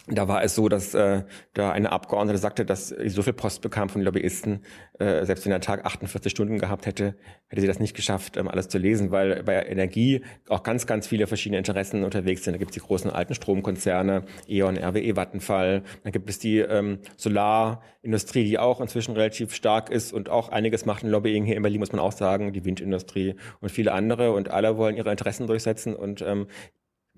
[0.07, 1.23] da war es so, dass äh,
[1.55, 4.65] da eine Abgeordnete sagte, dass sie so viel Post bekam von Lobbyisten,
[4.99, 7.17] äh, selbst wenn der Tag 48 Stunden gehabt hätte,
[7.49, 11.07] hätte sie das nicht geschafft, ähm, alles zu lesen, weil bei Energie auch ganz, ganz
[11.07, 12.55] viele verschiedene Interessen unterwegs sind.
[12.55, 15.83] Da gibt es die großen alten Stromkonzerne, E.ON, RWE, Vattenfall.
[16.03, 20.87] Dann gibt es die ähm, Solarindustrie, die auch inzwischen relativ stark ist und auch einiges
[20.87, 24.33] macht in Lobbying hier in Berlin, muss man auch sagen, die Windindustrie und viele andere.
[24.33, 25.95] Und alle wollen ihre Interessen durchsetzen.
[25.95, 26.47] Und ähm,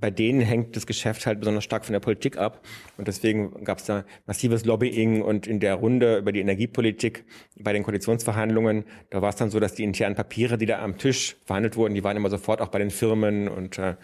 [0.03, 2.61] bei denen hängt das Geschäft halt besonders stark von der Politik ab.
[2.99, 7.25] Und deswegen gab es da massives Lobbying und in der Runde über die Energiepolitik
[7.57, 10.99] bei den Koalitionsverhandlungen, da war es dann so, dass die internen Papiere, die da am
[10.99, 13.95] Tisch verhandelt wurden, die waren immer sofort auch bei den Firmen und äh,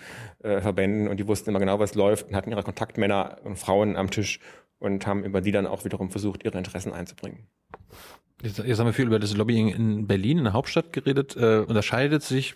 [0.45, 3.97] äh Verbänden und die wussten immer genau, was läuft und hatten ihre Kontaktmänner und Frauen
[3.97, 4.39] am Tisch
[4.79, 7.49] und haben über die dann auch wiederum versucht, ihre Interessen einzubringen.
[8.41, 11.37] Jetzt, jetzt haben wir viel über das Lobbying in Berlin, in der Hauptstadt geredet.
[11.37, 12.55] Äh, unterscheidet sich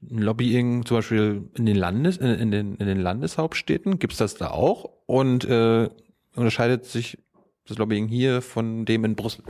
[0.00, 4.90] Lobbying zum Beispiel in den Landes, in, den, in den Landeshauptstädten, gibt's das da auch?
[5.06, 5.88] Und äh,
[6.34, 7.18] unterscheidet sich
[7.66, 9.44] das Lobbying hier von dem in Brüssel?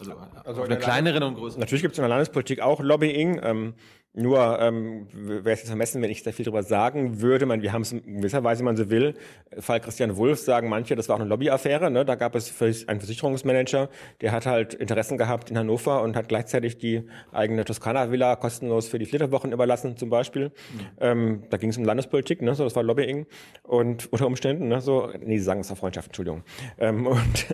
[0.00, 0.12] Also,
[0.44, 1.60] also auf einer kleineren und größeren.
[1.60, 3.40] Natürlich gibt es in der Landespolitik auch Lobbying.
[3.42, 3.74] Ähm,
[4.14, 7.46] nur ähm, wäre es jetzt vermessen, wenn ich sehr viel darüber sagen würde.
[7.46, 9.14] Man, wir haben es in gewisser Weise, wenn man so will.
[9.58, 11.90] Fall Christian Wulff sagen manche, das war auch eine Lobbyaffäre.
[11.90, 12.04] Ne?
[12.04, 13.88] Da gab es einen Versicherungsmanager,
[14.20, 18.98] der hat halt Interessen gehabt in Hannover und hat gleichzeitig die eigene Toskana-Villa kostenlos für
[18.98, 20.48] die Flitterwochen überlassen, zum Beispiel.
[20.48, 20.80] Mhm.
[21.00, 22.54] Ähm, da ging es um Landespolitik, ne?
[22.54, 23.26] so, das war Lobbying
[23.62, 24.80] und unter Umständen, ne?
[24.80, 26.42] so, nee, sie sagen es auf Freundschaft, Entschuldigung.
[26.78, 27.46] Ähm, und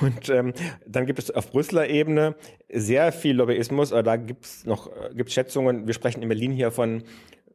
[0.00, 0.52] und ähm,
[0.86, 2.34] dann gibt es auf Brüsseler Ebene
[2.72, 6.70] sehr viel Lobbyismus, aber da gibt es noch gibt's Schätzungen, wir sprechen in Berlin hier
[6.70, 7.02] von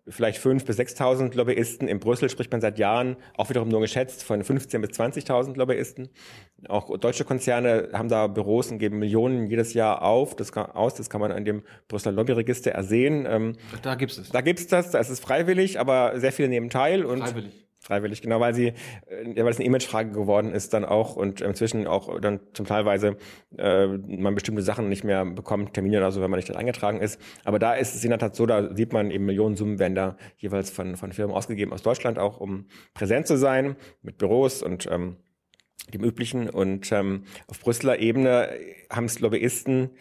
[0.09, 1.87] vielleicht 5.000 bis 6.000 Lobbyisten.
[1.87, 6.09] In Brüssel spricht man seit Jahren auch wiederum nur geschätzt von 15.000 bis 20.000 Lobbyisten.
[6.69, 10.95] Auch deutsche Konzerne haben da Büros und geben Millionen jedes Jahr auf, das kann, aus.
[10.95, 13.27] Das kann man an dem Brüsseler Lobbyregister ersehen.
[13.29, 14.29] Ähm, da gibt's es.
[14.29, 17.05] Da gibt's das, da ist es freiwillig, aber sehr viele nehmen teil.
[17.05, 18.67] Und freiwillig freiwillig, genau, weil sie,
[19.07, 23.17] äh, weil es eine Imagefrage geworden ist dann auch und inzwischen auch dann zum Teilweise
[23.57, 27.19] äh, man bestimmte Sachen nicht mehr bekommt, Termine oder so, wenn man nicht eingetragen ist.
[27.45, 30.17] Aber da ist es in der Tat so, da sieht man eben Millionensummen werden da
[30.37, 34.87] jeweils von, von Firmen ausgegeben aus Deutschland auch, um präsent zu sein mit Büros und
[34.91, 35.17] ähm,
[35.93, 36.49] dem üblichen.
[36.49, 38.49] Und ähm, auf Brüsseler Ebene
[38.91, 39.91] haben es Lobbyisten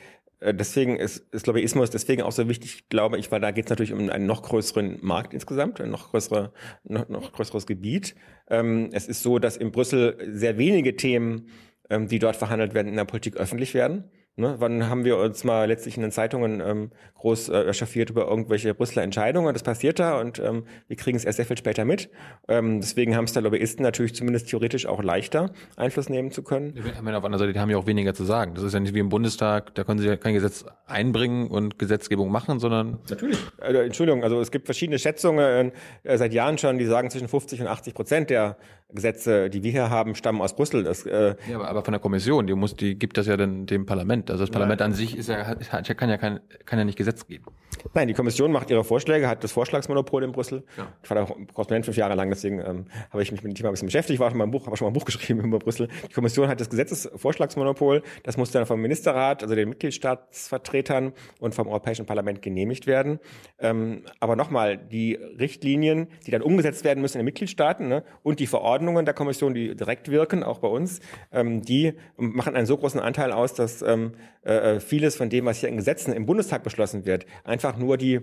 [0.41, 3.93] deswegen ist, ist Lobbyismus deswegen auch so wichtig, glaube ich, weil da geht es natürlich
[3.93, 6.53] um einen noch größeren Markt insgesamt, ein noch, größere,
[6.85, 8.15] noch, noch größeres Gebiet.
[8.49, 11.49] Ähm, es ist so, dass in Brüssel sehr wenige Themen,
[11.89, 14.11] ähm, die dort verhandelt werden, in der Politik öffentlich werden.
[14.39, 14.57] Ne?
[14.59, 18.75] Wann haben wir uns mal letztlich in den Zeitungen ähm, groß äh, echauffiert über irgendwelche
[18.75, 19.55] Brüsseler Entscheidungen?
[19.55, 22.11] Das passiert da und ähm, wir kriegen es erst sehr viel später mit.
[22.47, 26.75] Ähm, deswegen haben es da Lobbyisten natürlich zumindest theoretisch auch leichter, Einfluss nehmen zu können.
[26.77, 28.55] Ich meine, auf der anderen Seite, die haben ja auch weniger zu sagen.
[28.55, 31.79] Das ist ja nicht wie im Bundestag, da können sie ja kein Gesetz einbringen und
[31.79, 32.99] Gesetzgebung machen, sondern...
[33.09, 33.39] Natürlich.
[33.59, 35.73] Also, Entschuldigung, also es gibt verschiedene Schätzungen
[36.03, 38.59] äh, seit Jahren schon, die sagen zwischen 50 und 80 Prozent der
[38.93, 40.85] Gesetze, die wir hier haben, stammen aus Brüssel.
[40.85, 43.67] Das, äh, ja, aber, aber von der Kommission, die muss, die gibt das ja dann
[43.67, 44.26] dem Parlament.
[44.31, 44.91] Also das Parlament Nein.
[44.91, 47.47] an sich ist ja, kann ja kein, kann ja nicht Gesetz geben.
[47.95, 50.65] Nein, die Kommission macht ihre Vorschläge, hat das Vorschlagsmonopol in Brüssel.
[50.77, 50.89] Ja.
[51.03, 53.69] Ich war da Korrespondent fünf Jahre lang, deswegen ähm, habe ich mich mit dem Thema
[53.69, 55.59] ein bisschen beschäftigt, war schon mal ein Buch, habe schon mal ein Buch geschrieben über
[55.59, 55.89] Brüssel.
[56.09, 61.69] Die Kommission hat das Gesetzesvorschlagsmonopol, das muss dann vom Ministerrat, also den Mitgliedstaatsvertretern und vom
[61.69, 63.19] Europäischen Parlament genehmigt werden.
[63.59, 68.41] Ähm, aber nochmal, die Richtlinien, die dann umgesetzt werden müssen in den Mitgliedstaaten ne, und
[68.41, 71.01] die Verordnungen der Kommission, die direkt wirken, auch bei uns,
[71.33, 75.59] ähm, die machen einen so großen Anteil aus, dass ähm, äh, vieles von dem, was
[75.59, 78.21] hier in Gesetzen im Bundestag beschlossen wird, einfach nur die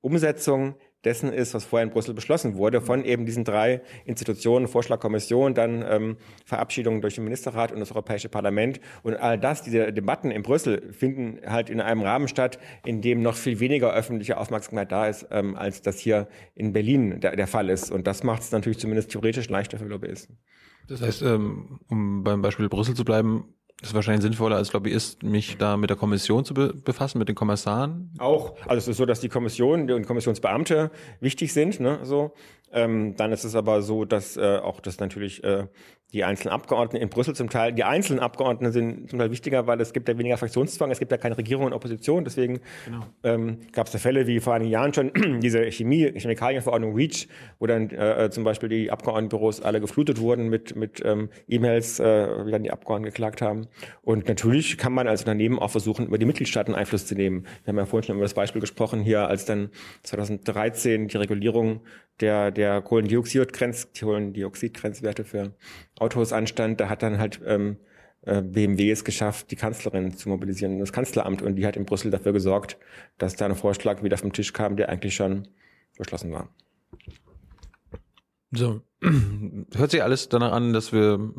[0.00, 5.54] Umsetzung dessen ist, was vorher in Brüssel beschlossen wurde, von eben diesen drei Institutionen, Vorschlagkommission,
[5.54, 8.80] dann ähm, Verabschiedung durch den Ministerrat und das Europäische Parlament.
[9.02, 13.22] Und all das, diese Debatten in Brüssel, finden halt in einem Rahmen statt, in dem
[13.22, 17.46] noch viel weniger öffentliche Aufmerksamkeit da ist, ähm, als das hier in Berlin der, der
[17.46, 17.90] Fall ist.
[17.90, 20.38] Und das macht es natürlich zumindest theoretisch leichter für Lobbyisten.
[20.88, 25.56] Das heißt, ähm, um beim Beispiel Brüssel zu bleiben, ist wahrscheinlich sinnvoller als Lobbyist, mich
[25.56, 28.10] da mit der Kommission zu be befassen, mit den Kommissaren.
[28.18, 32.32] Auch, also es ist so, dass die Kommission und Kommissionsbeamte wichtig sind, ne, so.
[32.72, 35.66] Ähm, dann ist es aber so, dass äh, auch das natürlich äh,
[36.12, 39.80] die einzelnen Abgeordneten in Brüssel zum Teil, die einzelnen Abgeordneten sind zum Teil wichtiger, weil
[39.80, 42.24] es gibt ja weniger Fraktionszwang, es gibt ja keine Regierung und Opposition.
[42.24, 43.06] Deswegen genau.
[43.22, 47.66] ähm, gab es ja Fälle wie vor einigen Jahren schon diese Chemie, Chemikalienverordnung REACH, wo
[47.66, 52.50] dann äh, zum Beispiel die Abgeordnetenbüros alle geflutet wurden mit, mit ähm, E-Mails, äh, wie
[52.50, 53.68] dann die Abgeordneten geklagt haben.
[54.02, 57.46] Und natürlich kann man als Unternehmen auch versuchen, über die Mitgliedstaaten Einfluss zu nehmen.
[57.64, 59.70] Wir haben ja vorhin schon über das Beispiel gesprochen hier, als dann
[60.02, 61.80] 2013 die Regulierung
[62.20, 65.54] der, der Kohlendioxidgrenz, Kohlendioxidgrenzwerte für
[65.98, 67.76] Autos anstand, da hat dann halt ähm,
[68.22, 71.42] äh, BMW es geschafft, die Kanzlerin zu mobilisieren, das Kanzleramt.
[71.42, 72.78] Und die hat in Brüssel dafür gesorgt,
[73.18, 75.48] dass da ein Vorschlag wieder vom Tisch kam, der eigentlich schon
[75.96, 76.54] beschlossen war.
[78.52, 78.82] So,
[79.74, 81.32] hört sich alles danach an, dass wir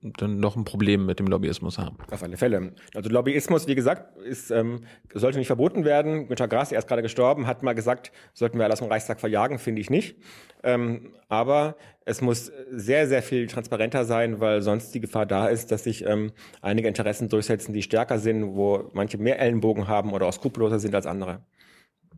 [0.00, 1.96] dann noch ein Problem mit dem Lobbyismus haben.
[2.10, 2.74] Auf alle Fälle.
[2.94, 6.28] Also Lobbyismus, wie gesagt, ist, ähm, sollte nicht verboten werden.
[6.28, 9.58] Günter Grass, er ist gerade gestorben, hat mal gesagt, sollten wir alles im Reichstag verjagen,
[9.58, 10.16] finde ich nicht.
[10.62, 15.72] Ähm, aber es muss sehr, sehr viel transparenter sein, weil sonst die Gefahr da ist,
[15.72, 20.26] dass sich ähm, einige Interessen durchsetzen, die stärker sind, wo manche mehr Ellenbogen haben oder
[20.26, 21.42] auch skrupelloser sind als andere.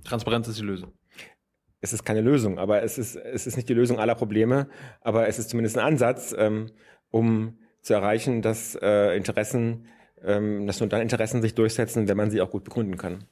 [0.04, 0.92] Transparenz ist die Lösung
[1.84, 4.68] es ist keine Lösung, aber es ist, es ist nicht die Lösung aller Probleme,
[5.00, 6.70] aber es ist zumindest ein Ansatz, ähm,
[7.12, 9.86] um zu erreichen, dass äh, Interessen,
[10.24, 13.24] ähm, dass nur dann Interessen sich durchsetzen, wenn man sie auch gut begründen kann.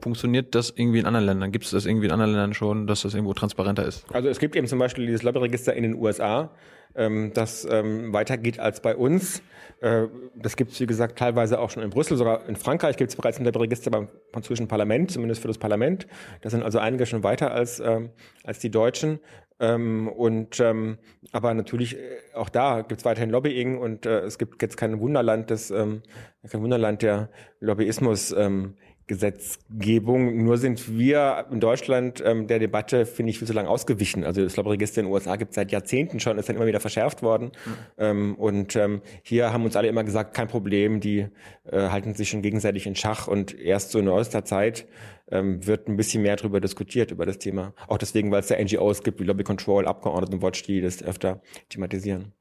[0.00, 1.52] Funktioniert das irgendwie in anderen Ländern?
[1.52, 4.04] Gibt es das irgendwie in anderen Ländern schon, dass das irgendwo transparenter ist?
[4.12, 6.50] Also es gibt eben zum Beispiel dieses Lobbyregister in den USA,
[6.94, 9.40] ähm, das ähm, weitergeht als bei uns.
[9.80, 13.10] Äh, das gibt es, wie gesagt, teilweise auch schon in Brüssel, sogar in Frankreich gibt
[13.10, 16.06] es bereits ein Lobbyregister beim französischen Parlament, zumindest für das Parlament.
[16.42, 18.10] Da sind also einige schon weiter als, ähm,
[18.42, 19.20] als die Deutschen.
[19.60, 20.98] Ähm, und ähm,
[21.32, 24.98] aber natürlich äh, auch da gibt es weiterhin Lobbying und äh, es gibt jetzt kein
[24.98, 26.02] Wunderland des ähm,
[26.48, 27.30] kein Wunderland der
[27.60, 28.74] Lobbyismus ähm,
[29.06, 30.42] Gesetzgebung.
[30.44, 34.24] Nur sind wir in Deutschland ähm, der Debatte, finde ich, viel zu lange ausgewichen.
[34.24, 36.80] Also das Lobbyregister in den USA gibt es seit Jahrzehnten schon, ist dann immer wieder
[36.80, 37.52] verschärft worden.
[37.66, 37.70] Mhm.
[37.98, 41.26] Ähm, und ähm, hier haben uns alle immer gesagt, kein Problem, die
[41.70, 43.28] äh, halten sich schon gegenseitig in Schach.
[43.28, 44.86] Und erst so in neuester Zeit
[45.30, 47.74] ähm, wird ein bisschen mehr darüber diskutiert, über das Thema.
[47.88, 52.32] Auch deswegen, weil es da NGOs gibt, wie Lobby Control, Abgeordnetenwatch, die das öfter thematisieren.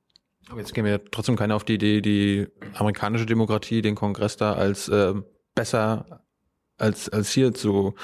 [0.49, 4.53] Aber jetzt käme ja trotzdem keiner auf die Idee, die amerikanische Demokratie, den Kongress da
[4.53, 5.13] als äh,
[5.55, 6.23] besser
[6.77, 7.95] als, als hier zu,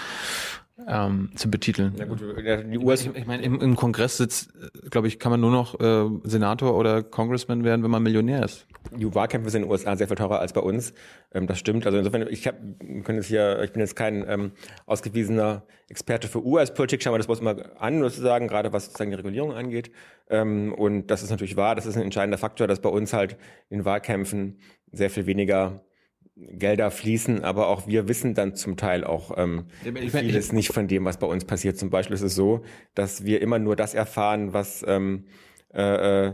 [0.88, 1.94] ähm, zu betiteln.
[1.98, 4.54] Ja gut, die US ich, ich meine, im, im Kongress sitzt,
[4.90, 8.66] glaube ich, kann man nur noch äh, Senator oder Congressman werden, wenn man Millionär ist.
[8.96, 10.94] Die Wahlkämpfe sind in den USA sehr viel teurer als bei uns.
[11.34, 11.86] Ähm, das stimmt.
[11.86, 12.56] Also insofern, ich hab,
[13.04, 14.52] können jetzt hier, ich bin jetzt kein ähm,
[14.86, 19.18] ausgewiesener Experte für US-Politik, schauen wir das bloß mal an, sozusagen, gerade was sozusagen die
[19.18, 19.92] Regulierung angeht.
[20.30, 23.38] Ähm, und das ist natürlich wahr, das ist ein entscheidender Faktor, dass bei uns halt
[23.70, 24.60] in Wahlkämpfen
[24.92, 25.82] sehr viel weniger
[26.52, 31.06] Gelder fließen, aber auch wir wissen dann zum Teil auch ähm, vieles nicht von dem,
[31.06, 31.78] was bei uns passiert.
[31.78, 32.64] Zum Beispiel ist es so,
[32.96, 35.26] dass wir immer nur das erfahren, was ähm,
[35.74, 36.34] äh, äh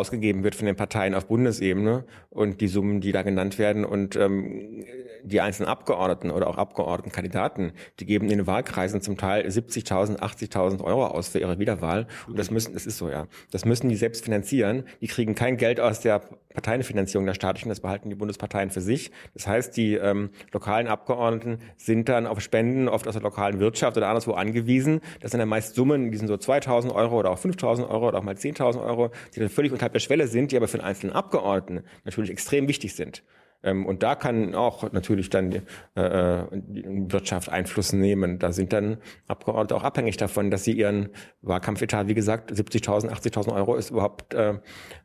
[0.00, 4.16] ausgegeben wird von den Parteien auf Bundesebene und die Summen, die da genannt werden und
[4.16, 4.84] ähm,
[5.22, 10.82] die einzelnen Abgeordneten oder auch Abgeordnetenkandidaten, die geben in den Wahlkreisen zum Teil 70.000, 80.000
[10.82, 13.96] Euro aus für ihre Wiederwahl und das müssen, das ist so ja, das müssen die
[13.96, 14.84] selbst finanzieren.
[15.02, 16.22] Die kriegen kein Geld aus der
[16.54, 19.12] Parteienfinanzierung der staatlichen, das behalten die Bundesparteien für sich.
[19.34, 23.96] Das heißt, die ähm, lokalen Abgeordneten sind dann auf Spenden oft aus der lokalen Wirtschaft
[23.96, 25.00] oder anderswo angewiesen.
[25.20, 28.18] Das sind dann meist Summen, die sind so 2.000 Euro oder auch 5.000 Euro oder
[28.18, 30.86] auch mal 10.000 Euro, die dann völlig unterhalb der Schwelle sind, die aber für einen
[30.86, 33.22] einzelnen Abgeordneten natürlich extrem wichtig sind.
[33.62, 35.60] Ähm, und da kann auch natürlich dann die,
[35.94, 38.38] äh, die Wirtschaft Einfluss nehmen.
[38.38, 41.10] Da sind dann Abgeordnete auch abhängig davon, dass sie ihren
[41.42, 44.54] Wahlkampfetat, wie gesagt, 70.000, 80.000 Euro ist überhaupt äh,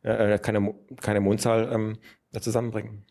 [0.02, 1.98] äh, keine, keine Mondzahl ähm,
[2.40, 3.04] zusammenbringen.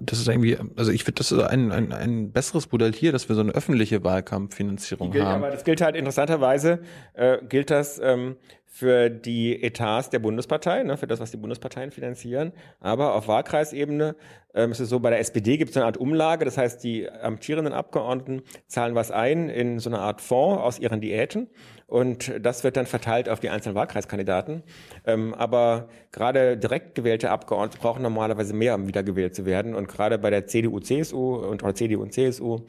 [0.00, 3.30] Das ist irgendwie, also ich finde, das ist ein, ein, ein besseres Modell hier, dass
[3.30, 5.42] wir so eine öffentliche Wahlkampffinanzierung gilt, haben.
[5.42, 6.80] Aber das gilt halt interessanterweise,
[7.14, 8.36] äh, gilt das ähm,
[8.72, 12.52] für die Etats der Bundespartei, ne, für das, was die Bundesparteien finanzieren.
[12.78, 14.14] Aber auf Wahlkreisebene
[14.54, 17.10] ähm, ist es so, bei der SPD gibt es eine Art Umlage, das heißt, die
[17.10, 21.48] amtierenden Abgeordneten zahlen was ein in so eine Art Fonds aus ihren Diäten
[21.90, 24.62] und das wird dann verteilt auf die einzelnen Wahlkreiskandidaten.
[25.04, 29.74] Ähm, aber gerade direkt gewählte Abgeordnete brauchen normalerweise mehr, um wiedergewählt zu werden.
[29.74, 32.60] Und gerade bei der CDU, CSU und oder CDU und CSU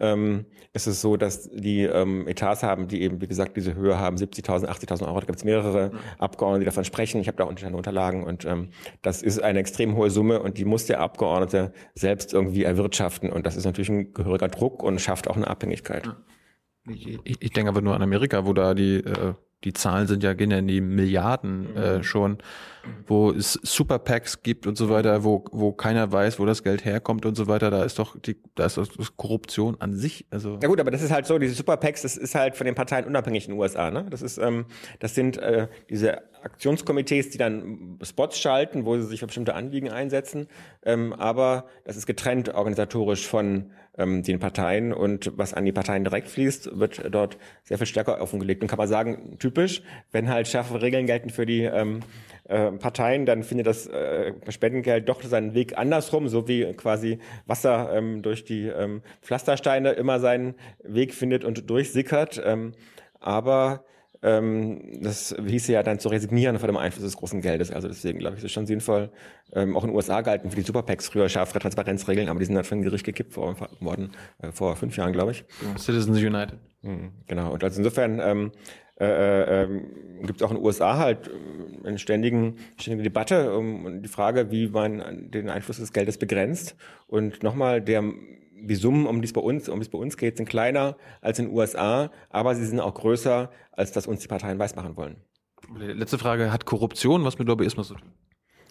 [0.00, 3.98] ähm, ist es so, dass die ähm, Etats haben, die eben, wie gesagt, diese Höhe
[3.98, 5.20] haben, 70.000, 80.000 Euro.
[5.20, 5.98] Da gibt es mehrere mhm.
[6.18, 7.20] Abgeordnete, die davon sprechen.
[7.20, 8.68] Ich habe da unterschiedliche Unterlagen und ähm,
[9.02, 13.46] das ist eine extrem hohe Summe und die muss der Abgeordnete selbst irgendwie erwirtschaften und
[13.46, 16.10] das ist natürlich ein gehöriger Druck und schafft auch eine Abhängigkeit.
[16.88, 19.34] Ich, ich, ich denke aber nur an Amerika, wo da die äh,
[19.64, 22.02] die Zahlen sind ja gehen ja in die Milliarden äh, mhm.
[22.02, 22.38] schon,
[23.06, 26.84] wo es Super PACs gibt und so weiter, wo wo keiner weiß, wo das Geld
[26.84, 27.70] herkommt und so weiter.
[27.70, 30.26] Da ist doch die, da ist das Korruption an sich.
[30.30, 32.64] Also ja gut, aber das ist halt so, diese Super PACs, das ist halt von
[32.64, 33.90] den Parteien unabhängig in den USA.
[33.90, 34.06] Ne?
[34.10, 34.66] Das ist, ähm,
[34.98, 39.90] das sind äh, diese Aktionskomitees, die dann Spots schalten, wo sie sich für bestimmte Anliegen
[39.90, 40.48] einsetzen.
[40.84, 46.04] Ähm, aber das ist getrennt organisatorisch von ähm, den Parteien und was an die Parteien
[46.04, 48.62] direkt fließt, wird dort sehr viel stärker offengelegt.
[48.62, 49.82] Und kann man sagen, typisch,
[50.12, 52.00] wenn halt schärfere Regeln gelten für die ähm,
[52.48, 57.90] äh, Parteien, dann findet das äh, Spendengeld doch seinen Weg andersrum, so wie quasi Wasser
[57.92, 62.40] ähm, durch die ähm, Pflastersteine immer seinen Weg findet und durchsickert.
[62.44, 62.72] Ähm,
[63.20, 63.84] aber
[64.22, 67.70] ähm, das hieße ja dann zu resignieren vor dem Einfluss des großen Geldes.
[67.70, 69.10] Also deswegen glaube ich, ist es schon sinnvoll.
[69.52, 72.54] Ähm, auch in den USA galten für die Superpacks früher schärfere Transparenzregeln, aber die sind
[72.54, 74.10] dann von Gericht gekippt worden,
[74.42, 75.44] äh, vor fünf Jahren, glaube ich.
[75.78, 76.58] Citizens United.
[76.82, 77.52] Mhm, genau.
[77.52, 78.52] Und also insofern ähm,
[78.98, 79.68] äh, äh,
[80.22, 84.50] gibt es auch in den USA halt äh, eine ständigen, ständige Debatte um die Frage,
[84.50, 86.76] wie man den Einfluss des Geldes begrenzt.
[87.06, 88.02] Und nochmal, der
[88.58, 90.96] die Summen, um die es bei uns, um die es bei uns geht, sind kleiner
[91.20, 94.96] als in den USA, aber sie sind auch größer, als das uns die Parteien weismachen
[94.96, 95.16] wollen.
[95.76, 98.12] Letzte Frage, hat Korruption was mit Lobbyismus zu tun?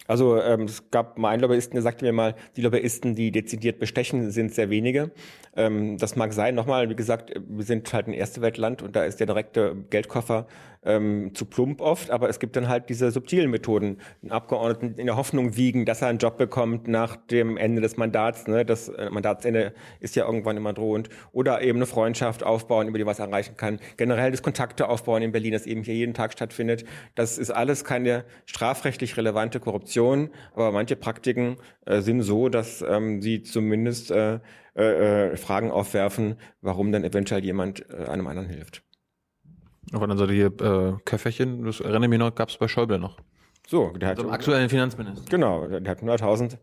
[0.06, 3.78] Also ähm, es gab mal einen Lobbyisten, der sagte mir mal, die Lobbyisten, die dezidiert
[3.78, 5.10] bestechen, sind sehr wenige.
[5.56, 6.54] Ähm, das mag sein.
[6.54, 10.46] Nochmal, wie gesagt, wir sind halt ein erste Weltland und da ist der direkte Geldkoffer
[10.86, 13.98] ähm, zu plump oft, aber es gibt dann halt diese subtilen Methoden.
[14.22, 17.96] Einen Abgeordneten in der Hoffnung wiegen, dass er einen Job bekommt nach dem Ende des
[17.96, 18.46] Mandats.
[18.46, 18.64] Ne?
[18.64, 21.10] Das äh, Mandatsende ist ja irgendwann immer drohend.
[21.32, 23.80] Oder eben eine Freundschaft aufbauen, über die was erreichen kann.
[23.96, 26.84] Generell das Kontakte aufbauen in Berlin, das eben hier jeden Tag stattfindet.
[27.14, 33.20] Das ist alles keine strafrechtlich relevante Korruption, aber manche Praktiken äh, sind so, dass ähm,
[33.20, 34.38] sie zumindest äh,
[34.76, 38.85] äh, äh Fragen aufwerfen, warum dann eventuell jemand äh, einem anderen hilft.
[39.92, 42.98] Auf der anderen Seite hier äh, Köfferchen, das erinnere mich noch, gab es bei Schäuble
[42.98, 43.16] noch.
[43.66, 44.18] So, der hat.
[44.18, 45.24] Also aktuellen Finanzminister.
[45.28, 46.58] Genau, der hat 100.000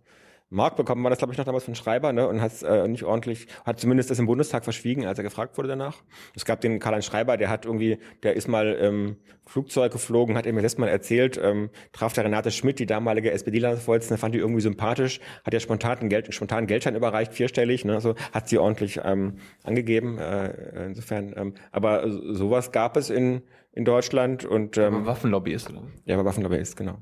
[0.54, 2.28] Mark bekommen war das, glaube ich, noch damals von Schreiber, ne?
[2.28, 5.68] Und hat äh, nicht ordentlich, hat zumindest das im Bundestag verschwiegen, als er gefragt wurde
[5.68, 6.04] danach.
[6.36, 10.46] Es gab den Karl-Heinz Schreiber, der hat irgendwie, der ist mal ähm, Flugzeug geflogen, hat
[10.46, 14.62] mir letztes Mal erzählt, ähm, traf der Renate Schmidt, die damalige SPD-Landesvorsitzende, fand die irgendwie
[14.62, 18.00] sympathisch, hat ja spontan einen, Geld, spontan Geldschein überreicht, vierstellig, ne?
[18.00, 20.20] So hat sie ordentlich ähm, angegeben.
[20.20, 23.42] Äh, insofern, ähm, aber sowas gab es in,
[23.72, 25.82] in Deutschland und ähm, aber Waffenlobbyist, oder?
[26.06, 27.00] Ja, aber Waffenlobbyist, genau.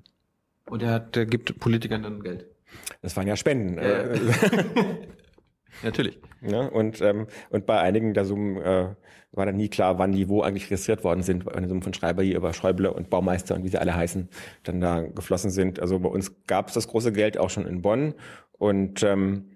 [0.69, 2.50] Und er, hat, der gibt Politikern dann Geld.
[3.01, 3.77] Das waren ja Spenden.
[3.77, 4.19] Äh.
[5.83, 6.19] Natürlich.
[6.41, 8.95] Ja, und, ähm, und bei einigen der Summen äh,
[9.31, 11.45] war dann nie klar, wann die wo eigentlich registriert worden sind.
[11.45, 14.29] Bei einer Summe von Schreiber hier über Schäuble und Baumeister und wie sie alle heißen,
[14.63, 15.79] dann da geflossen sind.
[15.79, 18.13] Also bei uns gab es das große Geld auch schon in Bonn.
[18.51, 19.50] Und ähm,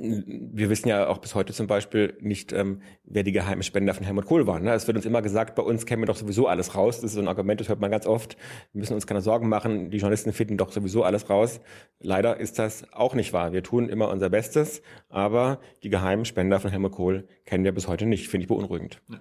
[0.00, 4.04] wir wissen ja auch bis heute zum Beispiel nicht, ähm, wer die geheimen Spender von
[4.04, 4.64] Helmut Kohl waren.
[4.64, 4.72] Ne?
[4.72, 6.96] Es wird uns immer gesagt, bei uns käme doch sowieso alles raus.
[6.96, 8.36] Das ist so ein Argument, das hört man ganz oft.
[8.72, 9.90] Wir müssen uns keine Sorgen machen.
[9.90, 11.60] Die Journalisten finden doch sowieso alles raus.
[12.00, 13.52] Leider ist das auch nicht wahr.
[13.52, 17.88] Wir tun immer unser Bestes, aber die geheimen Spender von Helmut Kohl kennen wir bis
[17.88, 18.28] heute nicht.
[18.28, 19.00] Finde ich beunruhigend.
[19.08, 19.20] Ja.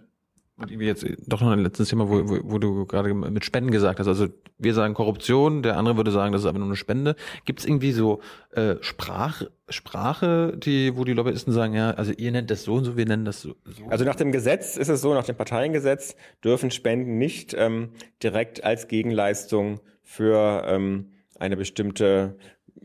[0.59, 3.71] Und irgendwie jetzt doch noch ein letztes Thema, wo, wo, wo du gerade mit Spenden
[3.71, 4.07] gesagt hast.
[4.07, 7.15] Also wir sagen Korruption, der andere würde sagen, das ist aber nur eine Spende.
[7.45, 8.19] Gibt es irgendwie so
[8.51, 12.83] äh, Sprach, Sprache, die, wo die Lobbyisten sagen, ja, also ihr nennt das so und
[12.83, 13.55] so, wir nennen das so.
[13.63, 13.85] so.
[13.89, 17.91] Also nach dem Gesetz ist es so, nach dem Parteiengesetz dürfen Spenden nicht ähm,
[18.21, 22.35] direkt als Gegenleistung für ähm, eine bestimmte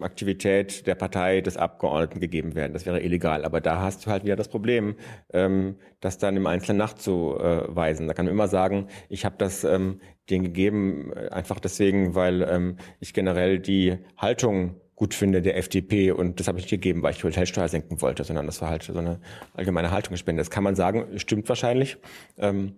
[0.01, 2.73] Aktivität der Partei des Abgeordneten gegeben werden.
[2.73, 3.45] Das wäre illegal.
[3.45, 4.97] Aber da hast du halt wieder das Problem,
[5.33, 8.09] ähm, das dann im Einzelnen nachzuweisen.
[8.09, 12.43] Da kann man immer sagen, ich habe das ähm, denen gegeben, äh, einfach deswegen, weil
[12.43, 17.03] ähm, ich generell die Haltung gut finde der FDP und das habe ich nicht gegeben,
[17.03, 19.21] weil ich die Hotelsteuer senken wollte, sondern das war halt so eine
[19.55, 20.41] allgemeine Haltungsspende.
[20.41, 21.97] Das kann man sagen, stimmt wahrscheinlich.
[22.39, 22.75] Ähm,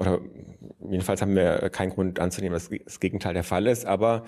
[0.00, 0.18] oder
[0.88, 3.84] jedenfalls haben wir keinen Grund anzunehmen, dass das Gegenteil der Fall ist.
[3.84, 4.24] Aber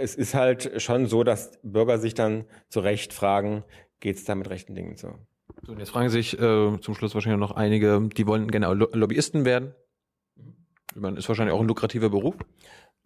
[0.00, 3.64] es ist halt schon so, dass Bürger sich dann zu Recht fragen,
[4.00, 5.14] geht es da mit rechten Dingen so?
[5.62, 9.44] So, und jetzt fragen sich äh, zum Schluss wahrscheinlich noch einige, die wollen gerne Lobbyisten
[9.44, 9.74] werden.
[10.94, 12.36] Ich meine, ist wahrscheinlich auch ein lukrativer Beruf.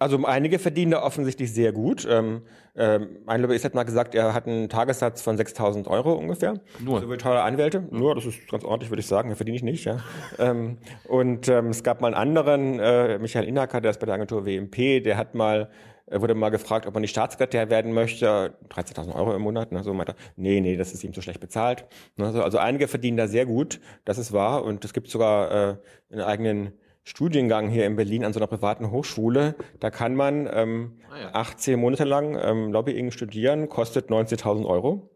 [0.01, 2.07] Also einige verdienen da offensichtlich sehr gut.
[2.09, 2.43] Ähm,
[2.77, 6.61] ähm, ein Lobbyist hat mal gesagt, er hat einen Tagessatz von 6.000 Euro ungefähr.
[6.79, 7.01] Nur.
[7.01, 7.83] So wie teure Anwälte.
[7.91, 9.35] Nur, das ist ganz ordentlich, würde ich sagen.
[9.35, 9.85] verdiene ich nicht.
[9.85, 9.99] Ja.
[10.39, 10.79] ähm,
[11.09, 14.47] und ähm, es gab mal einen anderen, äh, Michael Inacker, der ist bei der Agentur
[14.47, 15.69] WMP, der hat mal
[16.11, 18.55] Er wurde mal gefragt, ob er nicht Staatssekretär werden möchte.
[18.71, 19.73] 13.000 Euro im Monat.
[19.73, 21.87] Ne, so meinte er, nee, nee, das ist ihm zu schlecht bezahlt.
[22.17, 24.65] Ne, so, also einige verdienen da sehr gut, das ist wahr.
[24.65, 25.77] Und es gibt sogar äh,
[26.11, 26.73] einen eigenen
[27.05, 29.55] Studiengang hier in Berlin an so einer privaten Hochschule.
[29.81, 31.35] Da kann man ähm, ah, ja.
[31.35, 35.11] 18 Monate lang ähm, Lobbying studieren, kostet 90.000 Euro.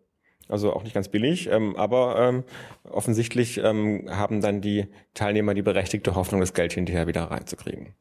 [0.48, 2.44] Also auch nicht ganz billig, ähm, aber ähm,
[2.84, 7.94] offensichtlich ähm, haben dann die Teilnehmer die berechtigte Hoffnung, das Geld hinterher wieder reinzukriegen.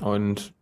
[0.00, 0.54] Und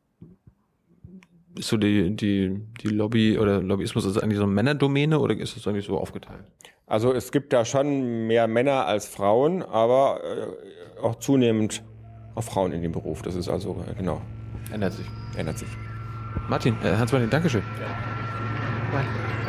[1.58, 5.56] ist so die, die, die Lobby oder Lobbyismus ist eigentlich so eine Männerdomäne oder ist
[5.56, 6.44] das eigentlich so aufgeteilt?
[6.86, 11.82] Also es gibt da schon mehr Männer als Frauen, aber äh, auch zunehmend
[12.34, 13.22] auch Frauen in dem Beruf.
[13.22, 14.22] Das ist also, äh, genau.
[14.72, 15.06] Ändert sich.
[15.36, 15.68] Ändert sich.
[16.48, 17.62] Martin, äh, Hans-Martin, Dankeschön.
[17.80, 18.98] Ja.
[18.98, 19.47] Bye.